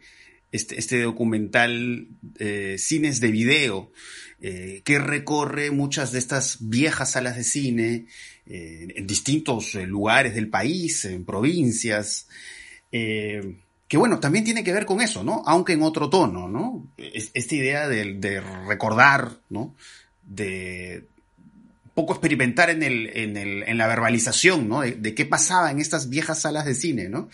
este, 0.50 0.78
este 0.78 1.02
documental 1.02 2.08
eh, 2.40 2.76
Cines 2.78 3.20
de 3.20 3.30
Video, 3.30 3.92
eh, 4.40 4.82
que 4.84 4.98
recorre 4.98 5.70
muchas 5.70 6.10
de 6.10 6.18
estas 6.18 6.58
viejas 6.60 7.12
salas 7.12 7.36
de 7.36 7.44
cine 7.44 8.06
en 8.46 9.06
distintos 9.06 9.74
lugares 9.74 10.34
del 10.34 10.48
país, 10.48 11.06
en 11.06 11.24
provincias, 11.24 12.26
eh, 12.96 13.56
que 13.88 13.96
bueno, 13.96 14.20
también 14.20 14.44
tiene 14.44 14.62
que 14.62 14.72
ver 14.72 14.86
con 14.86 15.00
eso, 15.00 15.24
¿no? 15.24 15.42
Aunque 15.46 15.72
en 15.72 15.82
otro 15.82 16.08
tono, 16.08 16.48
¿no? 16.48 16.86
Esta 16.96 17.54
idea 17.56 17.88
de, 17.88 18.14
de 18.14 18.40
recordar, 18.40 19.32
¿no? 19.50 19.74
De 20.22 21.04
poco 21.92 22.12
experimentar 22.12 22.70
en, 22.70 22.84
el, 22.84 23.10
en, 23.16 23.36
el, 23.36 23.64
en 23.64 23.78
la 23.78 23.88
verbalización, 23.88 24.68
¿no? 24.68 24.82
De, 24.82 24.92
de, 24.92 25.12
qué 25.12 25.26
pasaba 25.26 25.72
en 25.72 25.80
estas 25.80 26.08
viejas 26.08 26.42
salas 26.42 26.66
de 26.66 26.74
cine, 26.76 27.08
¿no? 27.08 27.28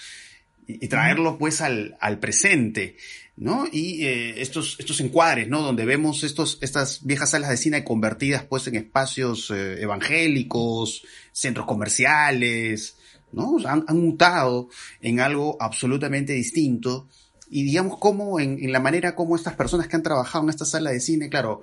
Y, 0.66 0.82
y 0.82 0.88
traerlo 0.88 1.36
pues 1.36 1.60
al, 1.60 1.98
al, 2.00 2.20
presente, 2.20 2.96
¿no? 3.36 3.66
Y 3.70 4.06
eh, 4.06 4.40
estos, 4.40 4.76
estos 4.78 4.98
encuadres, 5.00 5.46
¿no? 5.46 5.60
Donde 5.60 5.84
vemos 5.84 6.24
estos, 6.24 6.56
estas 6.62 7.04
viejas 7.04 7.32
salas 7.32 7.50
de 7.50 7.58
cine 7.58 7.84
convertidas 7.84 8.44
pues 8.44 8.66
en 8.66 8.76
espacios 8.76 9.50
eh, 9.50 9.82
evangélicos, 9.82 11.04
centros 11.32 11.66
comerciales, 11.66 12.96
¿no? 13.32 13.56
Han, 13.66 13.84
mutado 13.98 14.68
en 15.00 15.20
algo 15.20 15.56
absolutamente 15.60 16.32
distinto. 16.32 17.08
Y 17.48 17.64
digamos 17.64 17.98
cómo 17.98 18.38
en, 18.38 18.62
en, 18.62 18.72
la 18.72 18.80
manera 18.80 19.14
como 19.14 19.36
estas 19.36 19.54
personas 19.54 19.88
que 19.88 19.96
han 19.96 20.02
trabajado 20.02 20.44
en 20.44 20.50
esta 20.50 20.64
sala 20.64 20.90
de 20.90 21.00
cine, 21.00 21.28
claro, 21.28 21.62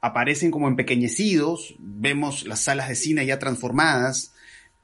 aparecen 0.00 0.50
como 0.50 0.68
empequeñecidos, 0.68 1.74
vemos 1.78 2.46
las 2.46 2.60
salas 2.60 2.88
de 2.88 2.96
cine 2.96 3.26
ya 3.26 3.38
transformadas, 3.38 4.32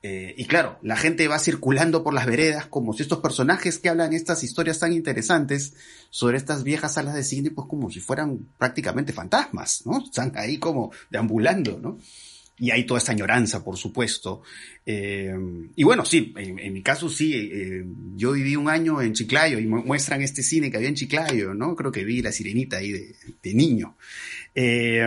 eh, 0.08 0.34
y 0.36 0.44
claro, 0.44 0.78
la 0.82 0.96
gente 0.96 1.26
va 1.26 1.38
circulando 1.40 2.04
por 2.04 2.14
las 2.14 2.26
veredas 2.26 2.66
como 2.66 2.92
si 2.92 3.02
estos 3.02 3.18
personajes 3.18 3.80
que 3.80 3.88
hablan 3.88 4.12
estas 4.12 4.44
historias 4.44 4.78
tan 4.78 4.92
interesantes 4.92 5.74
sobre 6.10 6.36
estas 6.36 6.62
viejas 6.62 6.94
salas 6.94 7.14
de 7.14 7.24
cine, 7.24 7.50
pues 7.50 7.66
como 7.66 7.90
si 7.90 7.98
fueran 7.98 8.46
prácticamente 8.56 9.12
fantasmas, 9.12 9.84
¿no? 9.84 10.04
Están 10.04 10.30
ahí 10.36 10.58
como 10.58 10.92
deambulando, 11.10 11.80
¿no? 11.82 11.98
Y 12.58 12.70
hay 12.70 12.84
toda 12.84 12.98
esta 12.98 13.12
añoranza, 13.12 13.62
por 13.62 13.76
supuesto. 13.76 14.42
Eh, 14.84 15.34
y 15.76 15.84
bueno, 15.84 16.04
sí, 16.04 16.32
en, 16.36 16.72
mi 16.72 16.82
caso 16.82 17.08
sí, 17.08 17.34
eh, 17.34 17.84
yo 18.16 18.32
viví 18.32 18.56
un 18.56 18.68
año 18.68 19.02
en 19.02 19.12
Chiclayo 19.12 19.58
y 19.58 19.66
muestran 19.66 20.22
este 20.22 20.42
cine 20.42 20.70
que 20.70 20.78
había 20.78 20.88
en 20.88 20.94
Chiclayo, 20.94 21.52
¿no? 21.52 21.76
Creo 21.76 21.92
que 21.92 22.04
vi 22.04 22.22
La 22.22 22.32
Sirenita 22.32 22.78
ahí 22.78 22.92
de, 22.92 23.14
de 23.42 23.54
niño. 23.54 23.96
Eh, 24.54 25.06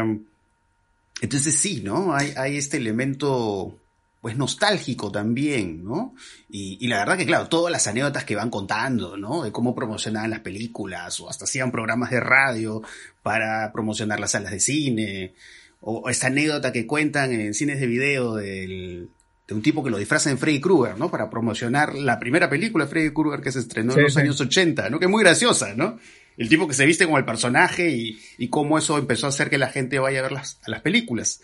entonces 1.21 1.55
sí, 1.55 1.81
¿no? 1.83 2.13
Hay, 2.13 2.33
hay 2.37 2.57
este 2.57 2.77
elemento 2.77 3.75
pues 4.21 4.35
nostálgico 4.35 5.11
también, 5.11 5.83
¿no? 5.85 6.13
Y, 6.49 6.77
y, 6.81 6.87
la 6.87 6.99
verdad 6.99 7.17
que, 7.17 7.25
claro, 7.25 7.47
todas 7.47 7.71
las 7.71 7.87
anécdotas 7.87 8.25
que 8.25 8.35
van 8.35 8.49
contando, 8.49 9.15
¿no? 9.15 9.43
De 9.43 9.51
cómo 9.51 9.73
promocionaban 9.73 10.29
las 10.29 10.41
películas 10.41 11.19
o 11.21 11.29
hasta 11.29 11.45
hacían 11.45 11.71
programas 11.71 12.11
de 12.11 12.19
radio 12.19 12.81
para 13.23 13.71
promocionar 13.71 14.19
las 14.19 14.31
salas 14.31 14.51
de 14.51 14.59
cine 14.59 15.33
o 15.81 16.09
esta 16.09 16.27
anécdota 16.27 16.71
que 16.71 16.85
cuentan 16.85 17.31
en 17.33 17.53
cines 17.53 17.79
de 17.79 17.87
video 17.87 18.35
del, 18.35 19.09
de 19.47 19.53
un 19.53 19.61
tipo 19.61 19.83
que 19.83 19.89
lo 19.89 19.97
disfraza 19.97 20.29
en 20.29 20.37
Freddy 20.37 20.59
Krueger, 20.59 20.97
¿no? 20.97 21.09
Para 21.09 21.29
promocionar 21.29 21.95
la 21.95 22.19
primera 22.19 22.49
película 22.49 22.85
de 22.85 22.91
Freddy 22.91 23.13
Krueger 23.13 23.41
que 23.41 23.51
se 23.51 23.59
estrenó 23.59 23.93
sí, 23.93 23.99
en 23.99 24.03
los 24.03 24.13
sí. 24.13 24.19
años 24.19 24.39
80, 24.39 24.89
¿no? 24.89 24.99
Que 24.99 25.05
es 25.05 25.11
muy 25.11 25.23
graciosa, 25.23 25.73
¿no? 25.75 25.99
El 26.37 26.49
tipo 26.49 26.67
que 26.67 26.73
se 26.73 26.85
viste 26.85 27.05
como 27.05 27.17
el 27.17 27.25
personaje 27.25 27.89
y, 27.91 28.19
y 28.37 28.49
cómo 28.49 28.77
eso 28.77 28.97
empezó 28.97 29.25
a 29.25 29.29
hacer 29.29 29.49
que 29.49 29.57
la 29.57 29.69
gente 29.69 29.99
vaya 29.99 30.19
a 30.19 30.23
ver 30.23 30.31
las, 30.31 30.59
a 30.63 30.71
las 30.71 30.81
películas. 30.81 31.41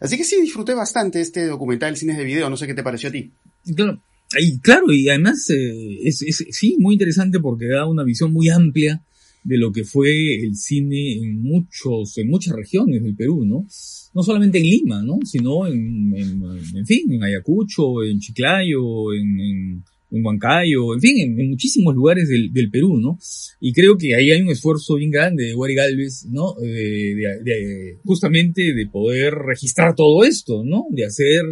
Así 0.00 0.16
que 0.16 0.24
sí, 0.24 0.40
disfruté 0.40 0.74
bastante 0.74 1.20
este 1.20 1.46
documental 1.46 1.96
Cines 1.96 2.16
de 2.16 2.24
Video, 2.24 2.50
no 2.50 2.56
sé 2.56 2.66
qué 2.66 2.74
te 2.74 2.82
pareció 2.82 3.08
a 3.08 3.12
ti. 3.12 3.32
Claro, 3.74 4.02
y, 4.38 4.58
claro, 4.58 4.92
y 4.92 5.08
además 5.08 5.48
eh, 5.50 5.98
es, 6.02 6.22
es, 6.22 6.44
sí, 6.50 6.76
muy 6.78 6.94
interesante 6.94 7.40
porque 7.40 7.68
da 7.68 7.86
una 7.86 8.02
visión 8.02 8.32
muy 8.32 8.48
amplia 8.48 9.00
de 9.44 9.58
lo 9.58 9.70
que 9.70 9.84
fue 9.84 10.42
el 10.42 10.56
cine 10.56 11.18
en 11.18 11.42
muchos, 11.42 12.16
en 12.16 12.28
muchas 12.28 12.56
regiones 12.56 13.02
del 13.02 13.14
Perú, 13.14 13.44
¿no? 13.44 13.66
No 14.14 14.22
solamente 14.22 14.58
en 14.58 14.64
Lima, 14.64 15.02
¿no? 15.02 15.18
Sino 15.24 15.66
en, 15.66 16.14
en, 16.16 16.42
en 16.74 16.86
fin, 16.86 17.12
en 17.12 17.22
Ayacucho, 17.22 18.02
en 18.02 18.18
Chiclayo, 18.18 19.12
en, 19.12 19.40
en, 19.40 19.84
en 20.10 20.24
Huancayo, 20.24 20.94
en 20.94 21.00
fin, 21.00 21.38
en, 21.38 21.50
muchísimos 21.50 21.94
lugares 21.94 22.28
del, 22.28 22.52
del, 22.54 22.70
Perú, 22.70 22.96
¿no? 22.98 23.18
Y 23.60 23.74
creo 23.74 23.98
que 23.98 24.14
ahí 24.14 24.30
hay 24.30 24.40
un 24.40 24.48
esfuerzo 24.48 24.94
bien 24.94 25.10
grande 25.10 25.44
de 25.44 25.54
Wari 25.54 25.74
Galvez, 25.74 26.24
¿no? 26.30 26.54
De, 26.54 27.14
de, 27.14 27.42
de, 27.44 27.98
justamente 28.04 28.72
de 28.72 28.86
poder 28.86 29.34
registrar 29.34 29.94
todo 29.94 30.24
esto, 30.24 30.64
¿no? 30.64 30.86
De 30.90 31.04
hacer 31.04 31.44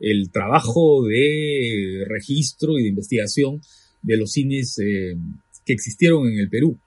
el 0.00 0.30
trabajo 0.30 1.04
de 1.06 2.04
registro 2.06 2.78
y 2.78 2.84
de 2.84 2.88
investigación 2.88 3.60
de 4.02 4.16
los 4.16 4.32
cines 4.32 4.78
eh, 4.78 5.16
que 5.64 5.72
existieron 5.72 6.26
en 6.28 6.38
el 6.38 6.48
Perú. 6.48 6.78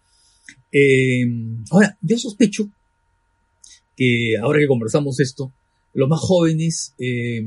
Eh, 0.72 1.26
ahora, 1.72 1.98
yo 2.02 2.18
sospecho 2.18 2.70
que 3.96 4.38
ahora 4.38 4.60
que 4.60 4.68
conversamos 4.68 5.20
esto, 5.20 5.52
los 5.94 6.08
más 6.08 6.20
jóvenes 6.20 6.94
eh, 7.00 7.44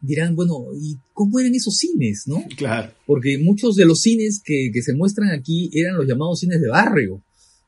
dirán, 0.00 0.36
bueno, 0.36 0.66
¿y 0.78 0.96
cómo 1.14 1.38
eran 1.38 1.54
esos 1.54 1.76
cines, 1.76 2.26
no? 2.26 2.44
Claro. 2.56 2.92
Porque 3.06 3.38
muchos 3.38 3.76
de 3.76 3.86
los 3.86 4.00
cines 4.00 4.42
que, 4.44 4.70
que 4.72 4.82
se 4.82 4.94
muestran 4.94 5.30
aquí 5.30 5.70
eran 5.72 5.96
los 5.96 6.06
llamados 6.06 6.40
cines 6.40 6.60
de 6.60 6.68
barrio, 6.68 7.22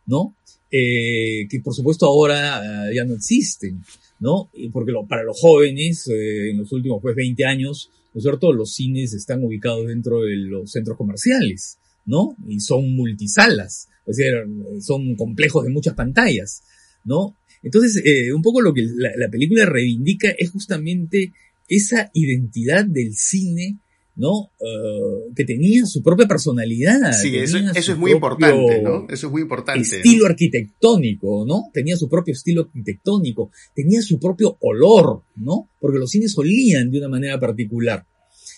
¿no? 0.07 0.35
Eh, 0.71 1.47
que 1.49 1.61
por 1.61 1.73
supuesto 1.73 2.05
ahora 2.05 2.61
uh, 2.61 2.93
ya 2.93 3.05
no 3.05 3.15
existen, 3.15 3.81
¿no? 4.19 4.51
Porque 4.73 4.91
lo, 4.91 5.07
para 5.07 5.23
los 5.23 5.39
jóvenes, 5.41 6.09
eh, 6.09 6.51
en 6.51 6.59
los 6.59 6.73
últimos 6.73 7.01
pues 7.01 7.15
20 7.15 7.45
años, 7.45 7.91
¿no 8.13 8.19
es 8.19 8.25
cierto? 8.25 8.53
Los 8.53 8.75
cines 8.75 9.13
están 9.13 9.45
ubicados 9.45 9.87
dentro 9.87 10.23
de 10.23 10.37
los 10.37 10.73
centros 10.73 10.97
comerciales, 10.97 11.79
¿no? 12.05 12.37
Y 12.49 12.59
son 12.59 12.97
multisalas, 12.97 13.89
es 14.07 14.17
decir, 14.17 14.35
son 14.81 15.17
complejos 15.17 15.65
de 15.65 15.71
muchas 15.71 15.95
pantallas, 15.95 16.63
¿no? 17.05 17.37
Entonces, 17.63 18.03
eh, 18.05 18.33
un 18.33 18.43
poco 18.43 18.61
lo 18.61 18.75
que 18.75 18.83
la, 18.83 19.11
la, 19.17 19.29
película 19.31 19.65
reivindica 19.65 20.31
es 20.37 20.51
justamente 20.51 21.33
esa 21.69 22.11
identidad 22.13 22.85
del 22.85 23.15
cine, 23.15 23.79
¿no? 24.17 24.51
Uh, 24.61 25.35
que 25.35 25.45
tenía 25.45 25.87
su 25.87 26.03
propia 26.03 26.29
personalidad. 26.29 27.13
Sí, 27.13 27.37
eso, 27.37 27.59
eso 27.59 27.93
es 27.93 27.99
muy 27.99 28.13
importante, 28.13 28.83
¿no? 28.83 29.07
Eso 29.09 29.27
es 29.27 29.33
muy 29.33 29.43
importante. 29.43 29.97
Estilo 29.97 30.25
¿no? 30.25 30.27
arquitectónico, 30.27 31.45
¿no? 31.47 31.71
Tenía 31.73 31.97
su 31.97 32.09
propio 32.09 32.33
estilo 32.33 32.63
arquitectónico, 32.63 33.51
tenía 33.75 34.03
su 34.03 34.21
propio 34.21 34.57
olor, 34.61 35.23
¿no? 35.37 35.69
Porque 35.81 35.99
los 35.99 36.11
cines 36.11 36.37
olían 36.39 36.91
de 36.91 36.99
una 36.99 37.09
manera 37.09 37.41
particular, 37.41 38.07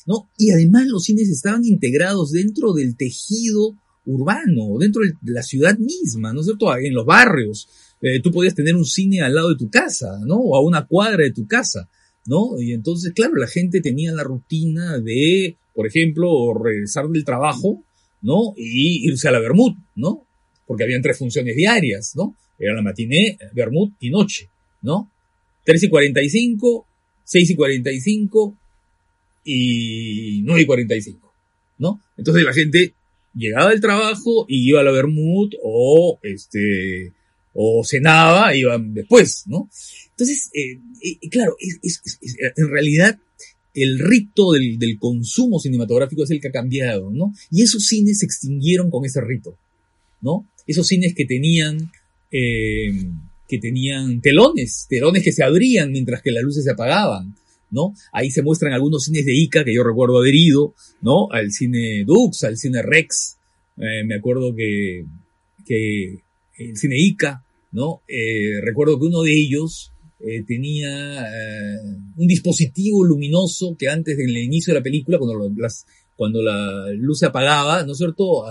¿no? 0.05 0.29
Y 0.37 0.51
además 0.51 0.87
los 0.89 1.05
cines 1.05 1.29
estaban 1.29 1.65
integrados 1.65 2.33
dentro 2.33 2.73
del 2.73 2.97
tejido 2.97 3.77
urbano, 4.07 4.79
dentro 4.79 5.03
de 5.03 5.33
la 5.33 5.43
ciudad 5.43 5.77
misma, 5.79 6.33
¿no 6.33 6.41
es 6.41 6.47
cierto? 6.47 6.77
En 6.77 6.95
los 6.95 7.05
barrios. 7.05 7.69
Eh, 8.01 8.21
tú 8.21 8.31
podías 8.31 8.55
tener 8.55 8.75
un 8.77 8.85
cine 8.85 9.23
al 9.23 9.35
lado 9.35 9.51
de 9.51 9.57
tu 9.57 9.69
casa, 9.71 10.19
¿no? 10.25 10.37
O 10.37 10.57
a 10.57 10.61
una 10.61 10.87
cuadra 10.87 11.25
de 11.25 11.33
tu 11.33 11.47
casa, 11.47 11.89
¿no? 12.27 12.61
Y 12.61 12.73
entonces, 12.73 13.13
claro, 13.13 13.35
la 13.37 13.47
gente 13.47 13.81
tenía 13.81 14.13
la 14.13 14.23
rutina 14.23 14.99
de, 14.99 15.57
por 15.75 15.87
ejemplo, 15.87 16.55
regresar 16.55 17.09
del 17.09 17.25
trabajo, 17.25 17.83
¿no? 18.23 18.55
Y 18.57 19.09
irse 19.09 19.29
a 19.29 19.33
la 19.33 19.41
Bermud, 19.41 19.75
¿no? 19.95 20.27
Porque 20.67 20.85
habían 20.85 21.03
tres 21.03 21.19
funciones 21.19 21.57
diarias, 21.57 22.13
¿no? 22.17 22.35
Era 22.59 22.75
la 22.75 22.83
matiné, 22.83 23.39
vermut 23.53 23.93
y 24.01 24.11
noche, 24.11 24.49
¿no? 24.83 25.11
3 25.65 25.83
y 25.83 25.89
45, 25.89 26.87
6 27.25 27.51
y 27.51 27.57
45 27.57 28.57
y 29.45 30.43
9 30.43 30.63
y 30.63 30.67
45, 30.67 31.33
¿no? 31.79 32.01
Entonces 32.17 32.45
la 32.45 32.53
gente 32.53 32.95
llegaba 33.37 33.71
del 33.71 33.81
trabajo 33.81 34.47
y 34.49 34.69
iba 34.69 34.81
a 34.81 34.85
la 34.85 34.91
vermut 34.91 35.55
o 35.63 36.19
este 36.23 37.13
o 37.59 37.83
cenaba, 37.85 38.55
iban 38.55 38.93
después, 38.93 39.45
¿no? 39.47 39.71
Entonces, 40.11 40.51
eh, 40.53 40.79
eh, 41.03 41.29
claro, 41.31 41.57
en 41.61 42.69
realidad 42.69 43.19
el 43.75 43.99
rito 43.99 44.53
del, 44.53 44.79
del, 44.79 44.99
consumo 44.99 45.59
cinematográfico 45.59 46.25
es 46.25 46.31
el 46.31 46.41
que 46.41 46.49
ha 46.49 46.53
cambiado, 46.53 47.11
¿no? 47.11 47.35
Y 47.51 47.63
esos 47.63 47.87
cines 47.87 48.19
se 48.19 48.27
extinguieron 48.27 48.91
con 48.91 49.05
ese 49.05 49.21
rito, 49.21 49.57
¿no? 50.21 50.47
Esos 50.67 50.87
cines 50.87 51.15
que 51.15 51.25
tenían, 51.25 51.91
eh, 52.33 52.91
que 53.49 53.59
tenían 53.59 54.21
telones, 54.21 54.87
telones 54.89 55.23
que 55.23 55.33
se 55.33 55.45
abrían 55.45 55.93
mientras 55.93 56.23
que 56.23 56.33
las 56.33 56.43
luces 56.43 56.65
se 56.65 56.71
apagaban, 56.71 57.37
¿no? 57.77 57.95
Ahí 58.11 58.31
se 58.31 58.43
muestran 58.43 58.73
algunos 58.73 59.05
cines 59.05 59.27
de 59.27 59.35
Ica 59.35 59.63
que 59.63 59.75
yo 59.75 59.85
recuerdo 59.85 60.19
haber 60.19 60.35
ido, 60.35 60.75
¿no? 61.03 61.31
Al 61.31 61.53
cine 61.53 62.05
Dux, 62.07 62.43
al 62.45 62.57
cine 62.57 62.81
Rex, 62.83 63.37
eh, 63.77 64.03
me 64.05 64.17
acuerdo 64.17 64.55
que, 64.55 65.05
que 65.67 66.19
el 66.59 66.77
cine 66.77 66.97
Ica, 66.99 67.45
¿no? 67.73 68.01
Eh, 68.09 68.63
recuerdo 68.63 68.99
que 68.99 69.05
uno 69.05 69.23
de 69.23 69.35
ellos 69.35 69.93
eh, 70.21 70.43
tenía 70.45 71.29
un 72.17 72.27
dispositivo 72.27 73.05
luminoso 73.05 73.77
que 73.79 73.89
antes 73.89 74.17
del 74.17 74.35
inicio 74.39 74.73
de 74.73 74.81
la 74.81 74.85
película, 74.85 75.19
cuando, 75.19 75.53
las, 75.59 75.87
cuando 76.17 76.43
la 76.43 76.91
luz 76.93 77.19
se 77.19 77.27
apagaba, 77.27 77.85
¿no 77.85 77.93
es 77.93 77.99
cierto? 77.99 78.45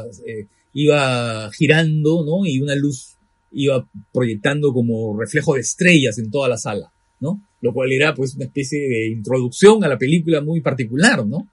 Iba 0.73 1.49
girando, 1.51 2.23
¿no? 2.23 2.45
Y 2.45 2.61
una 2.61 2.75
luz 2.75 3.15
iba 3.51 3.87
proyectando 4.13 4.71
como 4.71 5.19
reflejo 5.19 5.55
de 5.55 5.61
estrellas 5.61 6.19
en 6.19 6.29
toda 6.29 6.47
la 6.47 6.57
sala, 6.57 6.91
¿no? 7.19 7.41
Lo 7.65 7.73
cual 7.73 7.91
era 7.91 8.13
pues 8.13 8.35
una 8.35 8.45
especie 8.45 8.87
de 8.87 9.07
introducción 9.07 9.83
a 9.83 9.87
la 9.87 9.97
película 9.97 10.39
muy 10.39 10.61
particular, 10.61 11.25
¿no? 11.25 11.49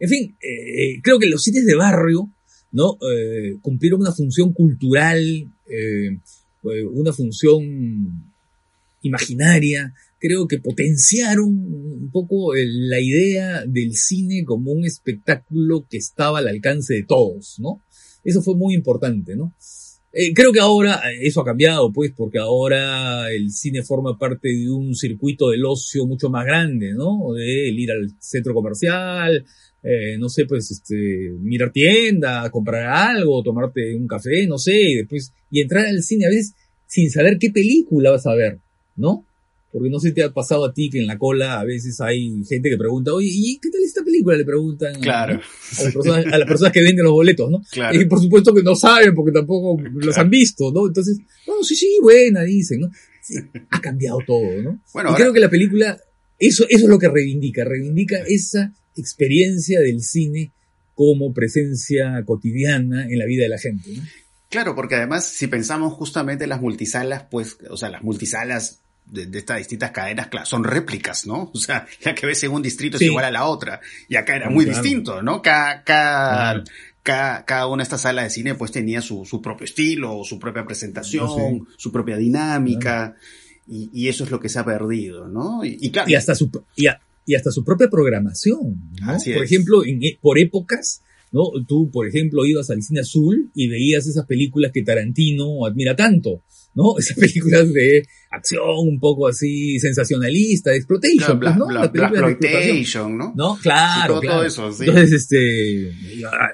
En 0.00 0.08
fin, 0.08 0.36
eh, 0.42 1.00
creo 1.00 1.20
que 1.20 1.28
los 1.28 1.44
cines 1.44 1.64
de 1.64 1.76
barrio, 1.76 2.28
¿no? 2.72 2.98
Eh, 3.08 3.56
cumplieron 3.62 4.00
una 4.00 4.10
función 4.10 4.52
cultural, 4.52 5.20
eh, 5.70 6.18
una 6.92 7.12
función 7.12 8.34
imaginaria, 9.02 9.94
creo 10.18 10.48
que 10.48 10.58
potenciaron 10.58 11.46
un 11.46 12.10
poco 12.12 12.52
la 12.56 12.98
idea 12.98 13.64
del 13.64 13.94
cine 13.94 14.44
como 14.44 14.72
un 14.72 14.84
espectáculo 14.84 15.86
que 15.88 15.98
estaba 15.98 16.40
al 16.40 16.48
alcance 16.48 16.94
de 16.94 17.04
todos, 17.04 17.60
¿no? 17.60 17.80
Eso 18.24 18.42
fue 18.42 18.56
muy 18.56 18.74
importante, 18.74 19.36
¿no? 19.36 19.54
Eh, 20.12 20.32
creo 20.34 20.52
que 20.52 20.60
ahora 20.60 21.02
eso 21.20 21.40
ha 21.42 21.44
cambiado, 21.44 21.92
pues, 21.92 22.12
porque 22.16 22.38
ahora 22.38 23.30
el 23.30 23.50
cine 23.50 23.82
forma 23.82 24.18
parte 24.18 24.48
de 24.48 24.70
un 24.70 24.94
circuito 24.94 25.50
del 25.50 25.64
ocio 25.66 26.06
mucho 26.06 26.30
más 26.30 26.46
grande, 26.46 26.94
¿no? 26.94 27.34
De 27.34 27.68
ir 27.70 27.90
al 27.90 28.10
centro 28.18 28.54
comercial, 28.54 29.44
eh, 29.82 30.16
no 30.18 30.28
sé, 30.28 30.46
pues, 30.46 30.70
este, 30.70 30.96
mirar 31.40 31.72
tienda, 31.72 32.50
comprar 32.50 32.86
algo, 32.86 33.42
tomarte 33.42 33.94
un 33.94 34.06
café, 34.06 34.46
no 34.46 34.58
sé, 34.58 34.80
y 34.80 34.94
después, 34.96 35.32
y 35.50 35.60
entrar 35.60 35.86
al 35.86 36.02
cine 36.02 36.26
a 36.26 36.30
veces 36.30 36.54
sin 36.86 37.10
saber 37.10 37.38
qué 37.38 37.50
película 37.50 38.10
vas 38.10 38.26
a 38.26 38.34
ver. 38.34 38.60
¿no? 38.98 39.24
Porque 39.78 39.90
no 39.90 40.00
sé 40.00 40.08
si 40.08 40.14
te 40.14 40.24
ha 40.24 40.32
pasado 40.32 40.64
a 40.64 40.72
ti 40.74 40.90
que 40.90 40.98
en 40.98 41.06
la 41.06 41.16
cola 41.16 41.60
a 41.60 41.64
veces 41.64 42.00
hay 42.00 42.42
gente 42.44 42.68
que 42.68 42.76
pregunta, 42.76 43.14
oye, 43.14 43.28
¿y 43.30 43.58
qué 43.58 43.70
tal 43.70 43.80
esta 43.82 44.02
película? 44.02 44.36
Le 44.36 44.44
preguntan 44.44 45.00
claro. 45.00 45.34
a, 45.34 45.82
las 45.84 45.94
personas, 45.94 46.26
a, 46.26 46.38
las 46.38 46.48
personas, 46.48 46.72
que 46.72 46.82
venden 46.82 47.04
los 47.04 47.12
boletos, 47.12 47.50
¿no? 47.50 47.62
Y 47.92 48.04
por 48.06 48.20
supuesto 48.20 48.52
que 48.52 48.62
no 48.62 48.74
saben 48.74 49.14
porque 49.14 49.32
tampoco 49.32 49.80
los 49.94 50.18
han 50.18 50.28
visto, 50.28 50.72
¿no? 50.72 50.88
Entonces, 50.88 51.18
no, 51.46 51.62
sí, 51.62 51.76
sí, 51.76 51.98
buena, 52.02 52.42
dicen, 52.42 52.80
¿no? 52.80 52.90
ha 53.70 53.80
cambiado 53.80 54.18
todo, 54.26 54.62
¿no? 54.62 54.80
Bueno, 54.92 55.12
y 55.12 55.14
creo 55.14 55.32
que 55.32 55.40
la 55.40 55.50
película, 55.50 55.98
eso, 56.38 56.64
eso 56.68 56.84
es 56.84 56.88
lo 56.88 56.98
que 56.98 57.08
reivindica, 57.08 57.64
reivindica 57.64 58.18
esa 58.26 58.72
experiencia 58.96 59.80
del 59.80 60.02
cine 60.02 60.50
como 60.94 61.32
presencia 61.32 62.22
cotidiana 62.24 63.06
en 63.06 63.18
la 63.18 63.26
vida 63.26 63.44
de 63.44 63.50
la 63.50 63.58
gente, 63.58 63.90
¿no? 63.94 64.02
Claro, 64.50 64.74
porque 64.74 64.94
además, 64.94 65.26
si 65.26 65.46
pensamos 65.46 65.92
justamente 65.92 66.44
en 66.44 66.50
las 66.50 66.62
multisalas, 66.62 67.24
pues, 67.30 67.58
o 67.68 67.76
sea, 67.76 67.90
las 67.90 68.02
multisalas 68.02 68.80
de, 69.10 69.38
estas 69.38 69.58
distintas 69.58 69.90
cadenas, 69.90 70.28
claro, 70.28 70.46
son 70.46 70.64
réplicas, 70.64 71.26
¿no? 71.26 71.50
O 71.54 71.58
sea, 71.58 71.86
la 72.04 72.14
que 72.14 72.26
ves 72.26 72.42
en 72.44 72.52
un 72.52 72.62
distrito 72.62 72.96
es 72.96 73.02
igual 73.02 73.24
a 73.24 73.30
la 73.30 73.46
otra. 73.46 73.80
Y 74.08 74.16
acá 74.16 74.36
era 74.36 74.50
muy 74.50 74.64
distinto, 74.64 75.22
¿no? 75.22 75.42
Cada, 75.42 75.82
cada, 75.82 76.64
cada, 77.02 77.66
una 77.66 77.82
de 77.82 77.84
estas 77.84 78.02
salas 78.02 78.24
de 78.24 78.30
cine 78.30 78.54
pues 78.54 78.70
tenía 78.70 79.00
su, 79.00 79.24
su 79.24 79.40
propio 79.40 79.64
estilo, 79.64 80.22
su 80.24 80.38
propia 80.38 80.64
presentación, 80.64 81.66
su 81.76 81.92
propia 81.92 82.16
dinámica. 82.16 83.16
Y, 83.66 83.90
y, 83.92 84.08
eso 84.08 84.24
es 84.24 84.30
lo 84.30 84.40
que 84.40 84.48
se 84.48 84.58
ha 84.58 84.64
perdido, 84.64 85.28
¿no? 85.28 85.62
Y, 85.62 85.90
claro. 85.90 86.08
Y 86.08 86.14
hasta 86.14 86.34
su, 86.34 86.50
y, 86.74 86.86
y, 87.26 87.34
hasta 87.34 87.50
su 87.50 87.64
propia 87.64 87.90
programación, 87.90 88.92
¿no? 89.02 89.12
Por 89.12 89.44
ejemplo, 89.44 89.84
en, 89.84 90.02
e, 90.02 90.18
por 90.20 90.38
épocas, 90.38 91.02
¿no? 91.32 91.50
Tú, 91.66 91.90
por 91.90 92.06
ejemplo, 92.06 92.46
ibas 92.46 92.70
al 92.70 92.82
cine 92.82 93.00
azul 93.00 93.50
y 93.54 93.68
veías 93.68 94.06
esas 94.06 94.26
películas 94.26 94.72
que 94.72 94.82
Tarantino 94.82 95.66
admira 95.66 95.94
tanto, 95.94 96.42
¿no? 96.74 96.94
Esas 96.98 97.16
películas 97.16 97.72
de 97.72 98.06
acción 98.30 98.88
un 98.88 99.00
poco 99.00 99.28
así 99.28 99.80
sensacionalista, 99.80 100.70
de 100.70 100.76
exploitation, 100.76 101.40
pues, 101.40 101.56
¿no? 101.56 101.84
exploitation, 101.84 103.18
¿no? 103.18 103.32
¿no? 103.34 103.58
Claro, 103.60 104.20
claro. 104.20 104.44
Eso, 104.44 104.70
sí. 104.72 104.84
Entonces, 104.86 105.12
este, 105.12 105.92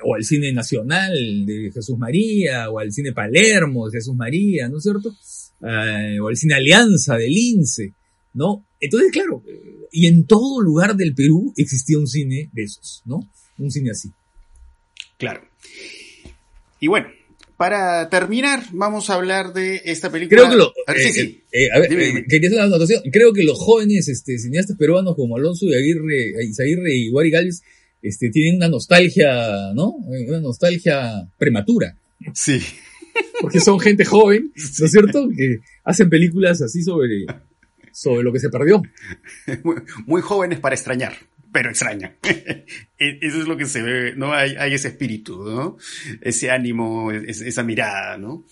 o 0.05 0.15
al 0.15 0.25
cine 0.25 0.53
nacional 0.53 1.13
de 1.45 1.71
Jesús 1.73 1.99
María, 1.99 2.71
o 2.71 2.79
al 2.79 2.93
cine 2.93 3.13
Palermo 3.13 3.89
de 3.89 3.99
Jesús 3.99 4.15
María, 4.15 4.69
¿no 4.69 4.79
es 4.79 4.83
cierto? 4.83 5.15
Eh, 5.63 6.19
o 6.21 6.29
al 6.29 6.37
cine 6.37 6.55
Alianza 6.55 7.17
de 7.17 7.29
Lince, 7.29 7.93
¿no? 8.35 8.65
Entonces, 8.81 9.11
claro, 9.13 9.43
y 9.93 10.07
en 10.07 10.25
todo 10.27 10.61
lugar 10.61 10.97
del 10.97 11.15
Perú 11.15 11.53
existía 11.57 11.99
un 11.99 12.09
cine 12.09 12.51
de 12.53 12.63
esos, 12.65 13.03
¿no? 13.05 13.21
Un 13.59 13.71
cine 13.71 13.91
así. 13.91 14.11
Claro. 15.19 15.43
Y 16.81 16.89
bueno, 16.89 17.09
para 17.57 18.09
terminar, 18.09 18.65
vamos 18.73 19.11
a 19.11 19.15
hablar 19.15 19.53
de 19.53 19.81
esta 19.85 20.11
película. 20.11 20.41
Creo 20.41 20.51
que 20.51 20.57
lo, 20.57 20.73
eh, 20.95 21.41
eh, 21.53 21.69
a 21.73 21.79
ver, 21.79 21.93
eh, 21.93 22.25
quería 22.29 22.49
hacer 22.49 22.59
una 22.59 22.67
anotación. 22.67 23.03
Creo 23.13 23.33
que 23.33 23.45
los 23.45 23.59
jóvenes 23.59 24.09
este, 24.09 24.39
cineastas 24.39 24.77
peruanos 24.77 25.15
como 25.15 25.37
Alonso 25.37 25.67
y 25.67 25.75
Aguirre, 25.75 26.45
Isaguirre 26.45 26.95
y 26.95 27.31
Gálvez, 27.31 27.63
este, 28.03 28.31
tienen 28.31 28.57
una 28.57 28.69
nostalgia, 28.69 29.73
¿no? 29.75 29.91
Una 29.91 30.41
nostalgia 30.41 31.29
prematura. 31.39 31.97
Sí. 32.35 32.61
Porque 33.41 33.61
son 33.61 33.79
gente 33.79 34.05
joven, 34.05 34.53
¿no 34.81 34.87
es 34.87 34.91
cierto? 34.91 35.29
Que 35.37 35.61
hacen 35.85 36.11
películas 36.11 36.61
así 36.61 36.83
sobre, 36.83 37.27
sobre 37.93 38.25
lo 38.25 38.33
que 38.33 38.41
se 38.41 38.49
perdió. 38.49 38.83
muy 40.07 40.21
jóvenes 40.21 40.59
para 40.59 40.75
extrañar 40.75 41.15
pero 41.55 41.71
extraña. 41.71 42.17
E-, 42.99 43.19
eso 43.23 43.41
es 43.41 43.47
lo 43.47 43.57
que 43.57 43.67
se 43.67 43.81
ve, 43.81 44.15
¿no? 44.17 44.33
Hay, 44.33 44.75
ese 44.75 44.89
espíritu, 44.89 45.45
¿no? 45.45 45.77
Ese 46.21 46.51
ánimo, 46.51 47.13
esa 47.13 47.63
mirada, 47.63 48.19
¿no? 48.19 48.45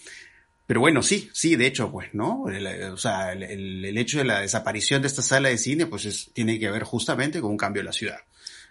Pero 0.68 0.78
bueno, 0.78 1.02
sí, 1.02 1.28
sí, 1.32 1.56
de 1.56 1.66
hecho, 1.66 1.90
pues, 1.90 2.14
¿no? 2.14 2.44
o 2.44 2.96
sea, 2.96 3.32
el, 3.32 3.84
el, 3.84 3.98
hecho 3.98 4.18
de 4.18 4.24
la 4.24 4.40
desaparición 4.40 5.02
de 5.02 5.08
esta 5.08 5.20
sala 5.20 5.48
de 5.48 5.58
cine, 5.58 5.86
pues 5.86 6.04
es, 6.04 6.30
tiene 6.32 6.60
que 6.60 6.70
ver 6.70 6.84
justamente 6.84 7.40
con 7.40 7.50
un 7.50 7.56
cambio 7.56 7.82
de 7.82 7.86
la 7.86 7.92
ciudad, 7.92 8.20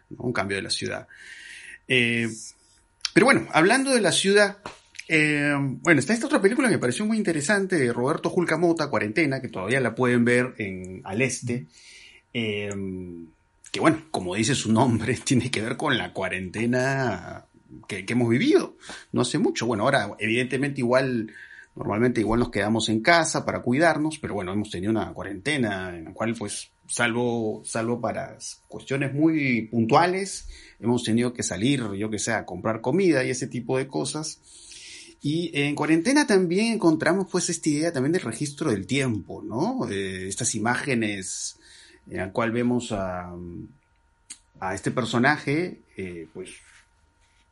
¿no? 0.10 0.24
Un 0.24 0.34
cambio 0.34 0.56
de 0.56 0.64
la 0.64 0.70
ciudad. 0.70 1.08
Eh, 1.90 2.30
pero 3.14 3.26
bueno, 3.26 3.50
hablando 3.52 3.94
de 3.94 4.00
la 4.00 4.14
ciudad, 4.14 4.60
eh, 5.10 5.54
bueno, 5.58 6.00
está 6.00 6.14
esta 6.14 6.28
otra 6.28 6.42
película 6.42 6.70
que 6.70 6.76
me 6.76 6.82
pareció 6.82 7.06
muy 7.06 7.18
interesante 7.18 7.76
de 7.76 7.92
Roberto 7.92 8.30
Julcamota, 8.30 8.90
Cuarentena, 8.90 9.42
que 9.42 9.50
todavía 9.50 9.82
la 9.82 9.94
pueden 9.94 10.24
ver 10.24 10.54
en 10.58 11.02
Al 11.04 11.22
Este. 11.22 11.68
Eh, 12.34 12.70
que 13.72 13.80
bueno, 13.80 14.04
como 14.12 14.36
dice 14.36 14.54
su 14.54 14.72
nombre, 14.72 15.16
tiene 15.24 15.50
que 15.50 15.62
ver 15.62 15.78
con 15.78 15.98
la 15.98 16.14
cuarentena 16.14 17.48
que, 17.88 18.06
hemos 18.08 18.30
vivido 18.30 18.78
no 19.12 19.22
hace 19.22 19.38
mucho. 19.38 19.66
Bueno, 19.66 19.84
ahora 19.84 20.16
evidentemente 20.20 20.82
igual, 20.82 21.32
normalmente 21.76 22.22
igual 22.22 22.42
nos 22.42 22.52
quedamos 22.52 22.90
en 22.90 23.02
casa 23.02 23.46
para 23.46 23.62
cuidarnos, 23.62 24.20
pero 24.20 24.34
bueno, 24.34 24.52
hemos 24.54 24.70
tenido 24.70 24.92
una 24.92 25.14
cuarentena 25.14 25.96
en 25.96 26.06
la 26.06 26.14
cual 26.14 26.36
pues 26.38 26.72
salvo, 26.86 27.62
salvo 27.64 28.02
para 28.02 28.38
cuestiones 28.68 29.14
muy 29.14 29.68
puntuales, 29.68 30.50
hemos 30.80 31.04
tenido 31.04 31.34
que 31.34 31.44
salir, 31.44 31.94
yo 31.94 32.10
que 32.10 32.20
sé, 32.20 32.34
a 32.34 32.46
comprar 32.46 32.82
comida 32.82 33.24
y 33.24 33.30
ese 33.30 33.48
tipo 33.48 33.78
de 33.78 33.88
cosas. 33.88 34.42
Y 35.24 35.52
en 35.54 35.76
cuarentena 35.76 36.26
también 36.26 36.74
encontramos 36.74 37.28
pues 37.32 37.50
esta 37.50 37.70
idea 37.70 37.94
también 37.94 38.12
del 38.12 38.24
registro 38.24 38.72
del 38.72 38.88
tiempo, 38.88 39.44
¿no? 39.44 39.88
Eh, 39.88 40.28
estas 40.28 40.56
imágenes 40.56 41.60
en 42.10 42.18
la 42.18 42.32
cual 42.32 42.52
vemos 42.52 42.92
a, 42.92 43.32
a 44.60 44.74
este 44.74 44.92
personaje, 44.92 45.80
eh, 45.98 46.28
pues, 46.34 46.50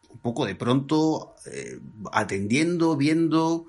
un 0.09 0.19
poco 0.19 0.45
de 0.45 0.55
pronto 0.55 1.35
eh, 1.45 1.79
atendiendo, 2.11 2.95
viendo 2.97 3.65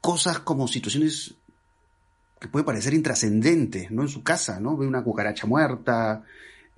cosas 0.00 0.40
como 0.40 0.66
situaciones 0.68 1.34
que 2.40 2.48
pueden 2.48 2.66
parecer 2.66 2.94
intrascendentes, 2.94 3.90
¿no? 3.90 4.02
En 4.02 4.08
su 4.08 4.22
casa, 4.22 4.60
¿no? 4.60 4.76
Ve 4.76 4.86
una 4.86 5.04
cucaracha 5.04 5.46
muerta, 5.46 6.24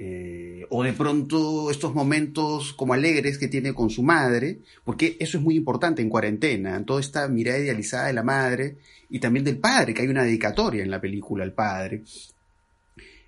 Eh, 0.00 0.64
o 0.70 0.84
de 0.84 0.92
pronto 0.92 1.72
estos 1.72 1.92
momentos 1.92 2.72
como 2.72 2.94
alegres 2.94 3.36
que 3.36 3.48
tiene 3.48 3.72
con 3.74 3.90
su 3.90 4.04
madre, 4.04 4.60
porque 4.84 5.16
eso 5.18 5.38
es 5.38 5.42
muy 5.42 5.56
importante 5.56 6.02
en 6.02 6.08
cuarentena, 6.08 6.80
toda 6.84 7.00
esta 7.00 7.26
mirada 7.26 7.58
idealizada 7.58 8.06
de 8.06 8.12
la 8.12 8.22
madre 8.22 8.76
y 9.10 9.18
también 9.18 9.44
del 9.44 9.58
padre, 9.58 9.92
que 9.92 10.02
hay 10.02 10.08
una 10.08 10.22
dedicatoria 10.22 10.84
en 10.84 10.90
la 10.92 11.00
película 11.00 11.42
al 11.42 11.52
padre. 11.52 12.04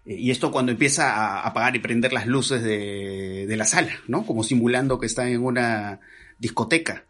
Eh, 0.07 0.17
y 0.17 0.31
esto 0.31 0.51
cuando 0.51 0.73
empieza 0.73 1.13
a 1.15 1.47
apagar 1.47 1.77
y 1.77 1.81
prender 1.81 2.13
las 2.13 2.27
luces 2.27 2.63
de, 2.63 3.47
de 3.47 3.57
la 3.57 3.67
sala, 3.67 3.93
¿no? 4.09 4.27
Como 4.27 4.43
simulando 4.43 4.99
que 4.99 5.07
está 5.07 5.29
en 5.29 5.43
una 5.43 6.01
discoteca 6.39 7.05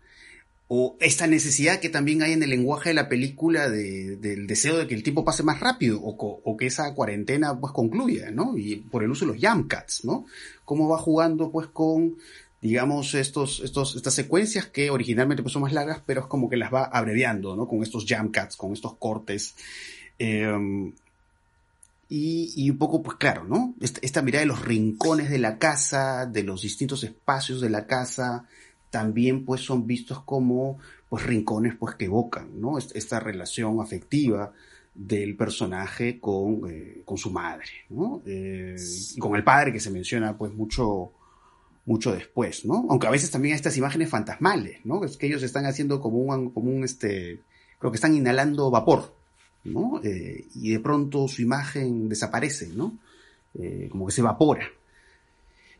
o 0.72 0.96
esta 1.00 1.26
necesidad 1.26 1.80
que 1.80 1.88
también 1.88 2.22
hay 2.22 2.32
en 2.32 2.44
el 2.44 2.50
lenguaje 2.50 2.90
de 2.90 2.94
la 2.94 3.08
película 3.08 3.68
de, 3.68 4.16
del 4.18 4.46
deseo 4.46 4.78
de 4.78 4.86
que 4.86 4.94
el 4.94 5.02
tiempo 5.02 5.24
pase 5.24 5.42
más 5.42 5.58
rápido 5.58 6.00
o, 6.00 6.56
que 6.56 6.66
esa 6.66 6.94
cuarentena 6.94 7.58
pues 7.58 7.72
concluya, 7.72 8.30
¿no? 8.30 8.56
Y 8.56 8.76
por 8.76 9.02
el 9.02 9.10
uso 9.10 9.26
de 9.26 9.32
los 9.32 9.44
jump 9.44 9.68
cuts, 9.68 10.04
¿no? 10.04 10.26
Cómo 10.64 10.88
va 10.88 10.96
jugando 10.96 11.50
pues 11.50 11.66
con, 11.66 12.18
digamos, 12.62 13.14
estos, 13.14 13.60
estos, 13.64 13.96
estas 13.96 14.14
secuencias 14.14 14.66
que 14.66 14.90
originalmente 14.90 15.42
pues 15.42 15.52
son 15.52 15.62
más 15.62 15.72
largas, 15.72 16.02
pero 16.06 16.20
es 16.20 16.26
como 16.28 16.48
que 16.48 16.56
las 16.56 16.72
va 16.72 16.84
abreviando, 16.84 17.56
¿no? 17.56 17.66
Con 17.66 17.82
estos 17.82 18.06
jump 18.08 18.32
cuts, 18.32 18.54
con 18.54 18.72
estos 18.72 18.94
cortes. 18.94 19.56
Eh, 20.20 20.92
y, 22.12 22.68
un 22.68 22.76
poco, 22.76 23.02
pues 23.02 23.16
claro, 23.18 23.44
¿no? 23.44 23.74
Esta, 23.80 24.00
esta 24.02 24.20
mirada 24.20 24.40
de 24.40 24.48
los 24.48 24.64
rincones 24.64 25.30
de 25.30 25.38
la 25.38 25.58
casa, 25.58 26.26
de 26.26 26.42
los 26.42 26.62
distintos 26.62 27.04
espacios 27.04 27.60
de 27.60 27.70
la 27.70 27.86
casa, 27.86 28.46
también 28.90 29.44
pues 29.44 29.60
son 29.60 29.86
vistos 29.86 30.20
como 30.24 30.78
pues 31.08 31.24
rincones 31.24 31.76
pues 31.76 31.94
que 31.94 32.06
evocan, 32.06 32.60
¿no? 32.60 32.78
Esta 32.78 33.20
relación 33.20 33.80
afectiva 33.80 34.52
del 34.92 35.36
personaje 35.36 36.18
con, 36.18 36.68
eh, 36.68 37.02
con 37.04 37.16
su 37.16 37.30
madre, 37.30 37.68
¿no? 37.90 38.22
Eh, 38.26 38.74
y 39.14 39.18
con 39.20 39.36
el 39.36 39.44
padre 39.44 39.72
que 39.72 39.78
se 39.78 39.90
menciona 39.90 40.36
pues 40.36 40.52
mucho, 40.52 41.12
mucho 41.86 42.12
después, 42.12 42.64
¿no? 42.64 42.86
Aunque 42.90 43.06
a 43.06 43.10
veces 43.10 43.30
también 43.30 43.52
hay 43.52 43.56
estas 43.56 43.76
imágenes 43.76 44.10
fantasmales, 44.10 44.84
¿no? 44.84 45.04
Es 45.04 45.16
que 45.16 45.28
ellos 45.28 45.44
están 45.44 45.64
haciendo 45.66 46.00
como 46.00 46.18
un, 46.18 46.50
como 46.50 46.72
un 46.72 46.82
este, 46.82 47.40
creo 47.78 47.92
que 47.92 47.96
están 47.96 48.16
inhalando 48.16 48.68
vapor, 48.68 49.14
¿no? 49.64 50.00
Eh, 50.02 50.46
y 50.54 50.70
de 50.70 50.80
pronto 50.80 51.28
su 51.28 51.42
imagen 51.42 52.08
desaparece, 52.08 52.68
¿no? 52.68 52.96
Eh, 53.54 53.88
como 53.90 54.06
que 54.06 54.12
se 54.12 54.20
evapora, 54.20 54.68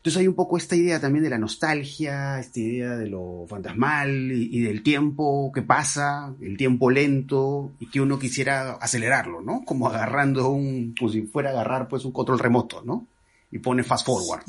entonces 0.01 0.19
hay 0.19 0.27
un 0.27 0.33
poco 0.33 0.57
esta 0.57 0.75
idea 0.75 0.99
también 0.99 1.23
de 1.23 1.29
la 1.29 1.37
nostalgia, 1.37 2.39
esta 2.39 2.59
idea 2.59 2.95
de 2.97 3.07
lo 3.07 3.45
fantasmal 3.47 4.31
y, 4.31 4.59
del 4.61 4.81
tiempo 4.81 5.51
que 5.53 5.61
pasa, 5.61 6.33
el 6.41 6.57
tiempo 6.57 6.89
lento 6.89 7.71
y 7.79 7.85
que 7.85 8.01
uno 8.01 8.17
quisiera 8.17 8.71
acelerarlo, 8.81 9.41
¿no? 9.41 9.63
Como 9.63 9.87
agarrando 9.87 10.49
un, 10.49 10.95
como 10.97 11.11
si 11.11 11.21
fuera 11.21 11.49
a 11.49 11.53
agarrar 11.53 11.87
pues 11.87 12.03
un 12.03 12.11
control 12.13 12.39
remoto, 12.39 12.81
¿no? 12.83 13.05
Y 13.51 13.59
pone 13.59 13.83
fast 13.83 14.07
forward. 14.07 14.41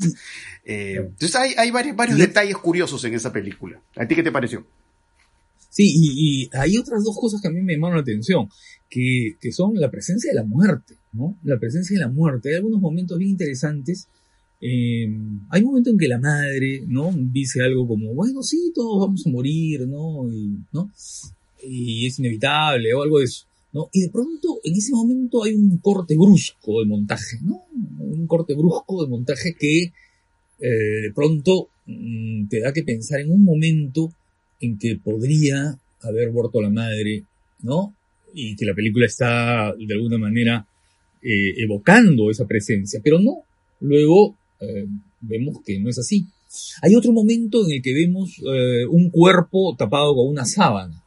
Eh, 0.65 0.95
entonces 0.95 1.35
hay, 1.35 1.53
hay 1.57 1.71
varios, 1.71 1.95
varios 1.95 2.17
detalles 2.17 2.57
curiosos 2.57 3.03
en 3.03 3.13
esa 3.13 3.31
película. 3.31 3.77
¿A 3.97 4.07
ti 4.07 4.15
qué 4.15 4.23
te 4.23 4.31
pareció? 4.31 4.65
Sí, 5.73 5.85
y, 5.87 6.43
y, 6.43 6.49
hay 6.53 6.77
otras 6.77 7.03
dos 7.03 7.17
cosas 7.19 7.41
que 7.41 7.47
a 7.47 7.51
mí 7.51 7.61
me 7.61 7.73
llaman 7.73 7.95
la 7.95 8.01
atención, 8.01 8.47
que, 8.89 9.37
que 9.41 9.51
son 9.51 9.73
la 9.75 9.89
presencia 9.89 10.31
de 10.31 10.35
la 10.35 10.43
muerte, 10.43 10.95
¿no? 11.13 11.35
La 11.43 11.57
presencia 11.59 11.97
de 11.97 12.05
la 12.05 12.11
muerte. 12.11 12.49
Hay 12.49 12.55
algunos 12.55 12.79
momentos 12.79 13.17
bien 13.17 13.31
interesantes 13.31 14.07
eh, 14.65 15.09
hay 15.49 15.61
un 15.61 15.67
momento 15.67 15.89
en 15.89 15.97
que 15.97 16.07
la 16.07 16.19
madre, 16.19 16.85
¿no? 16.87 17.11
Dice 17.13 17.61
algo 17.61 17.85
como, 17.85 18.13
bueno, 18.13 18.41
sí, 18.41 18.71
todos 18.73 19.07
vamos 19.07 19.27
a 19.27 19.29
morir, 19.29 19.85
¿no? 19.85 20.33
Y, 20.33 20.57
¿no? 20.71 20.89
y 21.61 22.07
es 22.07 22.19
inevitable 22.19 22.93
o 22.93 23.01
algo 23.03 23.19
de 23.19 23.25
eso, 23.25 23.45
¿no? 23.73 23.89
Y 23.91 24.03
de 24.03 24.09
pronto, 24.09 24.61
en 24.63 24.73
ese 24.73 24.93
momento 24.93 25.43
hay 25.43 25.53
un 25.53 25.79
corte 25.79 26.15
brusco 26.15 26.79
de 26.79 26.85
montaje, 26.85 27.39
¿no? 27.43 27.63
Un 27.99 28.25
corte 28.25 28.53
brusco 28.53 29.03
de 29.03 29.09
montaje 29.09 29.53
que 29.59 29.91
eh, 30.59 31.01
de 31.01 31.11
pronto 31.13 31.67
mm, 31.85 32.47
te 32.47 32.61
da 32.61 32.71
que 32.71 32.83
pensar 32.83 33.19
en 33.19 33.31
un 33.31 33.43
momento 33.43 34.13
en 34.65 34.77
que 34.77 34.95
podría 34.95 35.77
haber 36.01 36.31
muerto 36.31 36.61
la 36.61 36.69
madre, 36.69 37.23
¿no? 37.61 37.93
Y 38.33 38.55
que 38.55 38.65
la 38.65 38.73
película 38.73 39.05
está 39.05 39.73
de 39.77 39.93
alguna 39.93 40.17
manera 40.17 40.65
eh, 41.21 41.53
evocando 41.57 42.29
esa 42.29 42.45
presencia, 42.45 42.99
pero 43.03 43.19
no. 43.19 43.43
Luego 43.81 44.35
eh, 44.59 44.85
vemos 45.21 45.57
que 45.65 45.79
no 45.79 45.89
es 45.89 45.99
así. 45.99 46.25
Hay 46.81 46.95
otro 46.95 47.11
momento 47.11 47.65
en 47.65 47.71
el 47.71 47.81
que 47.81 47.93
vemos 47.93 48.37
eh, 48.39 48.85
un 48.85 49.09
cuerpo 49.09 49.75
tapado 49.77 50.13
con 50.15 50.27
una 50.27 50.45
sábana, 50.45 51.03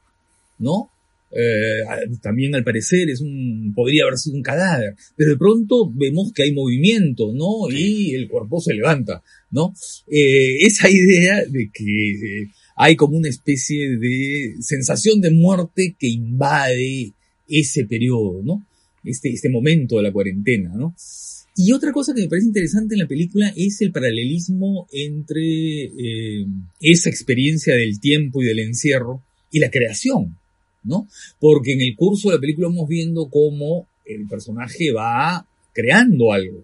¿no? 0.59 0.91
Eh, 1.31 1.83
también 2.23 2.55
al 2.55 2.65
parecer 2.65 3.11
es 3.11 3.21
un, 3.21 3.73
podría 3.75 4.05
haber 4.05 4.17
sido 4.17 4.37
un 4.37 4.43
cadáver, 4.43 4.95
pero 5.17 5.31
de 5.31 5.37
pronto 5.37 5.91
vemos 5.93 6.33
que 6.33 6.45
hay 6.45 6.53
movimiento, 6.53 7.33
¿no? 7.35 7.71
Y 7.71 8.15
el 8.15 8.29
cuerpo 8.29 8.61
se 8.61 8.75
levanta, 8.75 9.23
¿no? 9.51 9.75
esa 10.09 10.89
idea 10.89 11.45
de 11.45 11.71
que 11.73 12.49
hay 12.77 12.95
como 12.95 13.17
una 13.17 13.29
especie 13.29 13.97
de 13.99 14.57
sensación 14.61 15.21
de 15.21 15.31
muerte 15.31 15.97
que 15.99 16.09
invade 16.09 17.13
ese 17.49 17.87
periodo, 17.87 18.43
¿no? 18.45 18.65
Este, 19.03 19.31
este 19.31 19.49
momento 19.49 19.97
de 19.97 20.03
la 20.03 20.13
cuarentena, 20.13 20.73
¿no? 20.75 20.95
Y 21.59 21.73
otra 21.73 21.91
cosa 21.91 22.13
que 22.13 22.21
me 22.21 22.29
parece 22.29 22.49
interesante 22.49 22.95
en 22.95 23.01
la 23.01 23.09
película 23.09 23.51
es 23.57 23.81
el 23.81 23.91
paralelismo 23.91 24.87
entre 24.93 25.85
eh, 25.85 26.47
esa 26.81 27.09
experiencia 27.09 27.75
del 27.75 27.99
tiempo 27.99 28.43
y 28.43 28.47
del 28.47 28.59
encierro 28.59 29.23
y 29.51 29.59
la 29.59 29.71
creación, 29.71 30.37
¿no? 30.85 31.09
Porque 31.41 31.73
en 31.73 31.81
el 31.81 31.97
curso 31.97 32.29
de 32.29 32.35
la 32.35 32.41
película 32.41 32.69
vamos 32.69 32.89
viendo 32.89 33.31
cómo 33.31 33.87
el 34.05 34.27
personaje 34.29 34.93
va 34.93 35.47
creando 35.73 36.33
algo. 36.33 36.63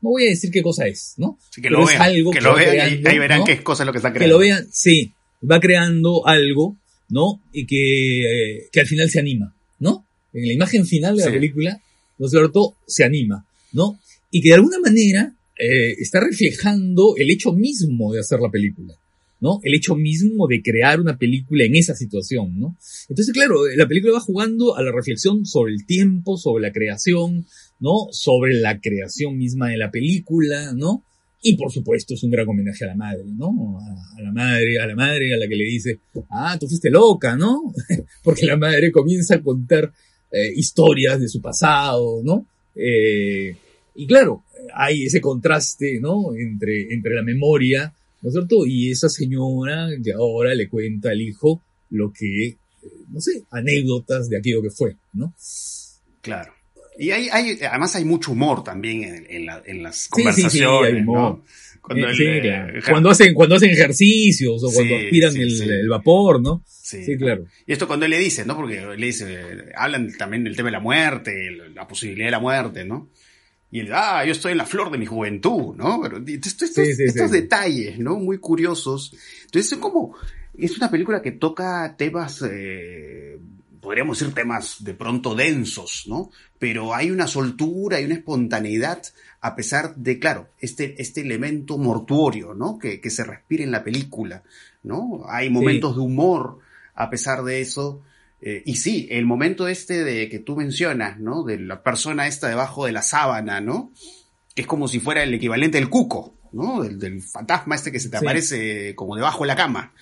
No 0.00 0.10
voy 0.10 0.26
a 0.26 0.30
decir 0.30 0.52
qué 0.52 0.62
cosa 0.62 0.86
es, 0.86 1.14
¿no? 1.16 1.36
que 1.60 1.68
lo 1.68 1.84
vean, 1.84 2.00
algo 2.00 2.30
que, 2.30 2.40
lo 2.40 2.54
vean 2.54 3.02
y 3.02 3.08
ahí 3.08 3.18
verán 3.18 3.42
qué 3.42 3.60
cosa 3.64 3.82
es 3.82 3.86
lo 3.86 3.92
que 3.92 3.98
está 3.98 4.12
creando. 4.12 4.24
Que 4.24 4.32
lo 4.32 4.38
vean, 4.38 4.68
sí, 4.70 5.12
va 5.42 5.60
creando 5.60 6.26
algo, 6.26 6.76
¿no? 7.08 7.40
Y 7.52 7.66
que, 7.66 8.56
eh, 8.56 8.68
que 8.72 8.80
al 8.80 8.86
final 8.86 9.10
se 9.10 9.20
anima, 9.20 9.54
¿no? 9.78 10.04
En 10.32 10.46
la 10.46 10.52
imagen 10.52 10.86
final 10.86 11.16
de 11.16 11.24
la 11.24 11.32
película, 11.32 11.80
¿no 12.18 12.26
es 12.26 12.32
cierto? 12.32 12.76
Se 12.86 13.04
anima, 13.04 13.46
¿no? 13.72 13.98
y 14.30 14.40
que 14.40 14.48
de 14.50 14.54
alguna 14.54 14.78
manera 14.80 15.34
eh, 15.58 15.92
está 15.98 16.20
reflejando 16.20 17.14
el 17.16 17.30
hecho 17.30 17.52
mismo 17.52 18.12
de 18.12 18.20
hacer 18.20 18.40
la 18.40 18.50
película. 18.50 18.94
¿no? 19.40 19.60
El 19.62 19.74
hecho 19.74 19.94
mismo 19.94 20.48
de 20.48 20.62
crear 20.62 21.00
una 21.00 21.16
película 21.16 21.64
en 21.64 21.76
esa 21.76 21.94
situación, 21.94 22.58
¿no? 22.58 22.76
Entonces, 23.08 23.32
claro, 23.32 23.68
la 23.76 23.86
película 23.86 24.14
va 24.14 24.20
jugando 24.20 24.76
a 24.76 24.82
la 24.82 24.90
reflexión 24.90 25.46
sobre 25.46 25.74
el 25.74 25.86
tiempo, 25.86 26.36
sobre 26.36 26.62
la 26.62 26.72
creación, 26.72 27.46
¿no? 27.78 28.08
Sobre 28.10 28.54
la 28.54 28.80
creación 28.80 29.38
misma 29.38 29.68
de 29.68 29.76
la 29.76 29.92
película, 29.92 30.72
¿no? 30.74 31.04
Y 31.40 31.56
por 31.56 31.70
supuesto 31.70 32.14
es 32.14 32.22
un 32.24 32.30
gran 32.30 32.48
homenaje 32.48 32.84
a 32.84 32.88
la 32.88 32.94
madre, 32.96 33.24
¿no? 33.26 33.78
A, 34.16 34.22
la 34.22 34.32
madre, 34.32 34.78
a 34.80 34.86
la 34.86 34.96
madre 34.96 35.32
a 35.34 35.36
la 35.36 35.46
que 35.46 35.56
le 35.56 35.64
dice, 35.64 36.00
ah, 36.30 36.56
tú 36.58 36.66
fuiste 36.66 36.90
loca, 36.90 37.36
¿no? 37.36 37.72
Porque 38.24 38.46
la 38.46 38.56
madre 38.56 38.90
comienza 38.90 39.36
a 39.36 39.42
contar 39.42 39.92
eh, 40.32 40.52
historias 40.56 41.20
de 41.20 41.28
su 41.28 41.40
pasado, 41.40 42.20
¿no? 42.24 42.44
Eh, 42.74 43.56
y 43.94 44.06
claro, 44.06 44.44
hay 44.74 45.04
ese 45.04 45.20
contraste, 45.20 46.00
¿no? 46.00 46.34
Entre, 46.34 46.92
entre 46.92 47.14
la 47.14 47.22
memoria, 47.22 47.94
¿no 48.20 48.28
es 48.28 48.34
cierto? 48.34 48.66
Y 48.66 48.90
esa 48.90 49.08
señora 49.08 49.88
que 50.02 50.12
ahora 50.12 50.54
le 50.54 50.68
cuenta 50.68 51.10
al 51.10 51.20
hijo 51.20 51.62
lo 51.90 52.12
que, 52.12 52.46
eh, 52.48 52.56
no 53.10 53.20
sé, 53.20 53.44
anécdotas 53.50 54.28
de 54.28 54.38
aquello 54.38 54.62
que 54.62 54.70
fue, 54.70 54.96
¿no? 55.12 55.32
Claro. 56.20 56.57
Y 56.98 57.12
hay, 57.12 57.28
hay, 57.30 57.58
además 57.62 57.94
hay 57.94 58.04
mucho 58.04 58.32
humor 58.32 58.64
también 58.64 59.04
en, 59.04 59.48
en, 59.64 59.82
las 59.82 60.08
conversaciones, 60.08 60.94
sí, 60.94 61.00
¿no? 61.02 61.44
Cuando, 61.80 62.08
eh, 62.10 62.80
cuando, 62.86 63.10
hacen, 63.10 63.32
cuando 63.32 63.54
hacen 63.54 63.70
ejercicios 63.70 64.62
o 64.62 64.70
cuando 64.70 64.96
aspiran 64.96 65.34
el, 65.36 65.62
el, 65.62 65.88
vapor, 65.88 66.42
¿no? 66.42 66.62
Sí, 66.66 67.16
claro. 67.16 67.46
Y 67.66 67.72
esto 67.72 67.86
cuando 67.86 68.04
él 68.04 68.10
le 68.10 68.18
dice, 68.18 68.44
¿no? 68.44 68.56
Porque 68.56 68.84
le 68.96 69.06
dice, 69.06 69.38
hablan 69.76 70.12
también 70.18 70.44
del 70.44 70.56
tema 70.56 70.68
de 70.68 70.72
la 70.72 70.80
muerte, 70.80 71.50
la 71.74 71.86
posibilidad 71.86 72.26
de 72.26 72.32
la 72.32 72.40
muerte, 72.40 72.84
¿no? 72.84 73.08
Y 73.70 73.80
él, 73.80 73.90
ah, 73.92 74.24
yo 74.24 74.32
estoy 74.32 74.52
en 74.52 74.58
la 74.58 74.66
flor 74.66 74.90
de 74.90 74.98
mi 74.98 75.06
juventud, 75.06 75.76
¿no? 75.76 76.00
Pero 76.02 76.22
estos, 76.26 76.78
estos 76.78 77.30
detalles, 77.30 77.98
¿no? 77.98 78.18
Muy 78.18 78.38
curiosos. 78.38 79.14
Entonces 79.44 79.72
es 79.72 79.78
como, 79.78 80.16
es 80.56 80.76
una 80.76 80.90
película 80.90 81.22
que 81.22 81.32
toca 81.32 81.94
temas, 81.96 82.42
eh, 82.42 83.38
podríamos 83.80 84.18
decir 84.18 84.34
temas 84.34 84.82
de 84.84 84.94
pronto 84.94 85.34
densos, 85.34 86.04
¿no? 86.06 86.30
Pero 86.58 86.94
hay 86.94 87.10
una 87.10 87.26
soltura 87.26 88.00
y 88.00 88.04
una 88.04 88.14
espontaneidad 88.14 89.02
a 89.40 89.54
pesar 89.54 89.94
de, 89.96 90.18
claro, 90.18 90.48
este, 90.58 91.00
este 91.00 91.20
elemento 91.20 91.78
mortuorio, 91.78 92.54
¿no? 92.54 92.78
Que, 92.78 93.00
que 93.00 93.10
se 93.10 93.24
respira 93.24 93.62
en 93.62 93.70
la 93.70 93.84
película, 93.84 94.42
¿no? 94.82 95.24
Hay 95.28 95.50
momentos 95.50 95.96
de 95.96 96.02
humor 96.02 96.58
a 96.94 97.10
pesar 97.10 97.44
de 97.44 97.60
eso. 97.60 98.02
Eh, 98.40 98.62
y 98.66 98.76
sí, 98.76 99.06
el 99.10 99.24
momento 99.24 99.68
este 99.68 100.04
de 100.04 100.28
que 100.28 100.40
tú 100.40 100.56
mencionas, 100.56 101.18
¿no? 101.18 101.44
De 101.44 101.58
la 101.58 101.82
persona 101.82 102.26
esta 102.26 102.48
debajo 102.48 102.86
de 102.86 102.92
la 102.92 103.02
sábana, 103.02 103.60
¿no? 103.60 103.92
Que 104.54 104.62
es 104.62 104.68
como 104.68 104.88
si 104.88 104.98
fuera 104.98 105.22
el 105.22 105.32
equivalente 105.34 105.78
del 105.78 105.88
cuco, 105.88 106.34
¿no? 106.52 106.82
Del, 106.82 107.22
fantasma 107.22 107.76
este 107.76 107.92
que 107.92 108.00
se 108.00 108.10
te 108.10 108.16
aparece 108.16 108.94
como 108.96 109.14
debajo 109.14 109.44
de 109.44 109.48
la 109.48 109.56
cama. 109.56 109.92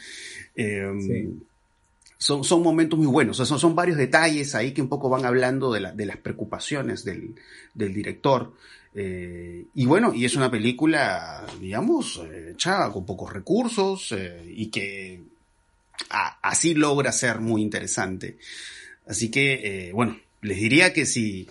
Em, 0.55 1.41
son, 2.19 2.45
son 2.45 2.63
momentos 2.63 2.99
muy 2.99 3.09
buenos. 3.09 3.37
son, 3.37 3.59
son 3.59 3.75
varios 3.75 3.97
detalles 3.97 4.55
ahí 4.55 4.73
que 4.73 4.83
un 4.83 4.89
poco 4.89 5.09
van 5.09 5.25
hablando 5.25 5.73
de, 5.73 5.81
la, 5.81 5.93
de 5.93 6.07
las 6.07 6.17
preocupaciones 6.17 7.05
del, 7.05 7.35
del 7.75 7.93
director. 7.93 8.53
Eh, 8.99 9.67
y 9.75 9.85
bueno, 9.85 10.15
y 10.15 10.25
es 10.25 10.37
una 10.37 10.51
película, 10.51 11.45
digamos, 11.61 12.23
eh, 12.25 12.53
hecha 12.55 12.91
con 12.91 13.05
pocos 13.05 13.31
recursos 13.31 14.13
eh, 14.13 14.43
y 14.49 14.69
que 14.69 15.21
así 16.41 16.75
logra 16.75 17.13
ser 17.13 17.41
muy 17.41 17.61
interesante. 17.61 18.39
Así 19.07 19.31
que, 19.31 19.91
bueno, 19.95 20.19
les 20.41 20.59
diría 20.59 20.93
que 20.93 21.05
si, 21.07 21.47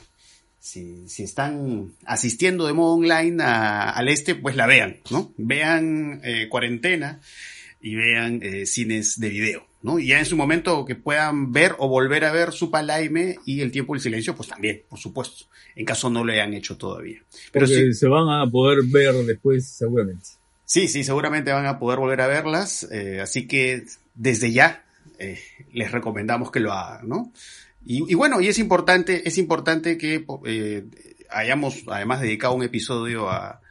si, 0.59 1.07
si 1.07 1.23
están 1.23 1.93
asistiendo 2.05 2.65
de 2.65 2.73
modo 2.73 2.95
online 2.95 3.41
al 3.43 4.09
este, 4.09 4.35
pues 4.35 4.55
la 4.55 4.65
vean, 4.65 4.97
¿no? 5.09 5.31
Vean 5.37 6.21
Cuarentena 6.49 7.21
y 7.85 7.95
vean 7.95 8.41
cines 8.65 9.19
de 9.19 9.29
video. 9.29 9.67
¿no? 9.85 9.99
Y 9.99 10.07
ya 10.07 10.17
en 10.17 10.25
su 10.25 10.35
momento 10.35 10.83
que 10.83 10.95
puedan 10.95 11.53
ver 11.53 11.75
o 11.77 11.87
volver 11.87 12.25
a 12.25 12.31
ver 12.31 12.51
su 12.53 12.71
palaime 12.71 13.37
y 13.45 13.61
el 13.61 13.71
tiempo 13.71 13.93
del 13.93 14.01
silencio, 14.01 14.35
pues 14.35 14.49
también, 14.49 14.81
por 14.89 14.97
supuesto, 14.97 15.45
en 15.75 15.85
caso 15.85 16.09
no 16.09 16.23
lo 16.23 16.33
hayan 16.33 16.55
hecho 16.55 16.75
todavía. 16.75 17.21
Pero 17.51 17.67
sí, 17.67 17.93
se 17.93 18.07
van 18.07 18.27
a 18.27 18.49
poder 18.49 18.79
ver 18.85 19.13
después 19.13 19.67
seguramente. 19.67 20.25
Sí, 20.65 20.87
sí, 20.87 21.03
seguramente 21.03 21.51
van 21.51 21.67
a 21.67 21.77
poder 21.77 21.99
volver 21.99 22.21
a 22.21 22.27
verlas, 22.27 22.87
eh, 22.91 23.21
así 23.21 23.45
que 23.45 23.85
desde 24.15 24.51
ya 24.51 24.83
eh, 25.19 25.39
les 25.71 25.91
recomendamos 25.91 26.49
que 26.49 26.61
lo 26.61 26.73
hagan, 26.73 27.07
¿no? 27.07 27.31
Y, 27.85 28.15
bueno, 28.15 28.41
y 28.41 28.47
es 28.47 28.57
importante, 28.57 29.29
es 29.29 29.37
importante 29.37 29.99
que 29.99 30.25
eh, 30.47 30.85
hayamos 31.29 31.83
además 31.85 32.21
dedicado 32.21 32.55
un 32.55 32.63
episodio 32.63 33.29
a, 33.29 33.61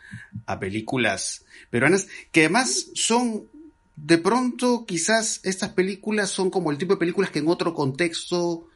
a 0.47 0.61
películas 0.61 1.45
peruanas 1.71 2.07
que 2.31 2.43
además 2.43 2.91
son 2.95 3.49
de 3.97 4.19
pronto 4.19 4.85
quizás 4.87 5.41
estas 5.45 5.71
películas 5.71 6.31
son 6.31 6.51
como 6.51 6.71
el 6.71 6.79
tipo 6.79 6.95
de 6.95 6.99
películas 6.99 7.31
que 7.31 7.39
en 7.39 7.49
otro 7.49 7.75
contexto 7.75 8.69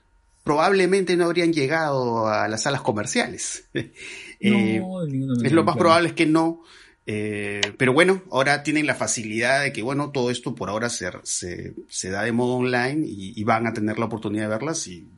probablemente 0.45 1.17
no 1.17 1.27
habrían 1.27 1.53
llegado 1.53 2.27
a 2.29 2.49
las 2.49 2.63
salas 2.63 2.83
comerciales. 2.83 3.65
Eh, 4.41 4.81
es 5.43 5.51
lo 5.51 5.65
más 5.65 5.77
probable 5.77 6.11
es 6.11 6.15
que 6.15 6.25
no. 6.25 6.63
Eh, 7.11 7.61
pero 7.77 7.93
bueno, 7.93 8.23
ahora 8.31 8.63
tienen 8.63 8.87
la 8.87 8.95
facilidad 8.95 9.63
de 9.63 9.73
que, 9.73 9.83
bueno, 9.83 10.11
todo 10.11 10.31
esto 10.31 10.55
por 10.55 10.71
ahora 10.71 10.89
se, 10.91 11.11
se, 11.25 12.11
da 12.11 12.23
de 12.23 12.31
modo 12.31 12.55
online 12.55 13.05
y, 13.05 13.43
van 13.43 13.67
a 13.67 13.73
tener 13.73 13.99
la 13.99 14.05
oportunidad 14.05 14.45
de 14.45 14.51
verlas 14.51 14.87
y 14.87 15.09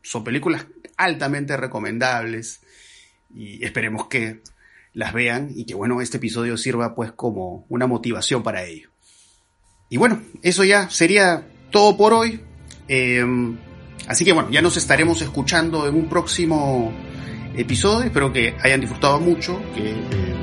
son 0.00 0.24
películas 0.24 0.64
altamente 0.96 1.54
recomendables 1.58 2.60
y 3.36 3.62
esperemos 3.62 4.06
que 4.06 4.40
las 4.94 5.12
vean 5.12 5.50
y 5.54 5.66
que, 5.66 5.74
bueno, 5.74 6.00
este 6.00 6.16
episodio 6.16 6.56
sirva 6.56 6.94
pues 6.94 7.12
como 7.12 7.66
una 7.68 7.86
motivación 7.86 8.42
para 8.42 8.64
ello. 8.64 8.91
Y 9.92 9.98
bueno, 9.98 10.22
eso 10.40 10.64
ya 10.64 10.88
sería 10.88 11.46
todo 11.70 11.98
por 11.98 12.14
hoy. 12.14 12.40
Eh, 12.88 13.22
así 14.08 14.24
que 14.24 14.32
bueno, 14.32 14.48
ya 14.48 14.62
nos 14.62 14.78
estaremos 14.78 15.20
escuchando 15.20 15.86
en 15.86 15.94
un 15.94 16.08
próximo 16.08 16.90
episodio. 17.54 18.06
Espero 18.06 18.32
que 18.32 18.56
hayan 18.62 18.80
disfrutado 18.80 19.20
mucho, 19.20 19.60
que 19.74 19.90
eh, 19.90 20.34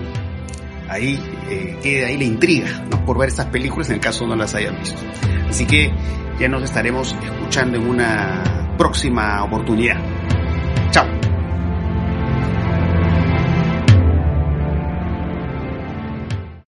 ahí 0.87 1.19
eh, 1.49 1.79
quede 1.81 2.05
ahí 2.05 2.17
la 2.19 2.25
intriga 2.25 2.85
por 3.07 3.17
ver 3.17 3.29
estas 3.29 3.47
películas 3.47 3.89
en 3.89 3.95
el 3.95 4.01
caso 4.01 4.27
no 4.27 4.35
las 4.35 4.53
hayan 4.53 4.77
visto. 4.77 5.01
Así 5.49 5.65
que 5.65 5.91
ya 6.39 6.47
nos 6.47 6.61
estaremos 6.61 7.15
escuchando 7.19 7.79
en 7.79 7.87
una 7.89 8.75
próxima 8.77 9.43
oportunidad. 9.43 9.97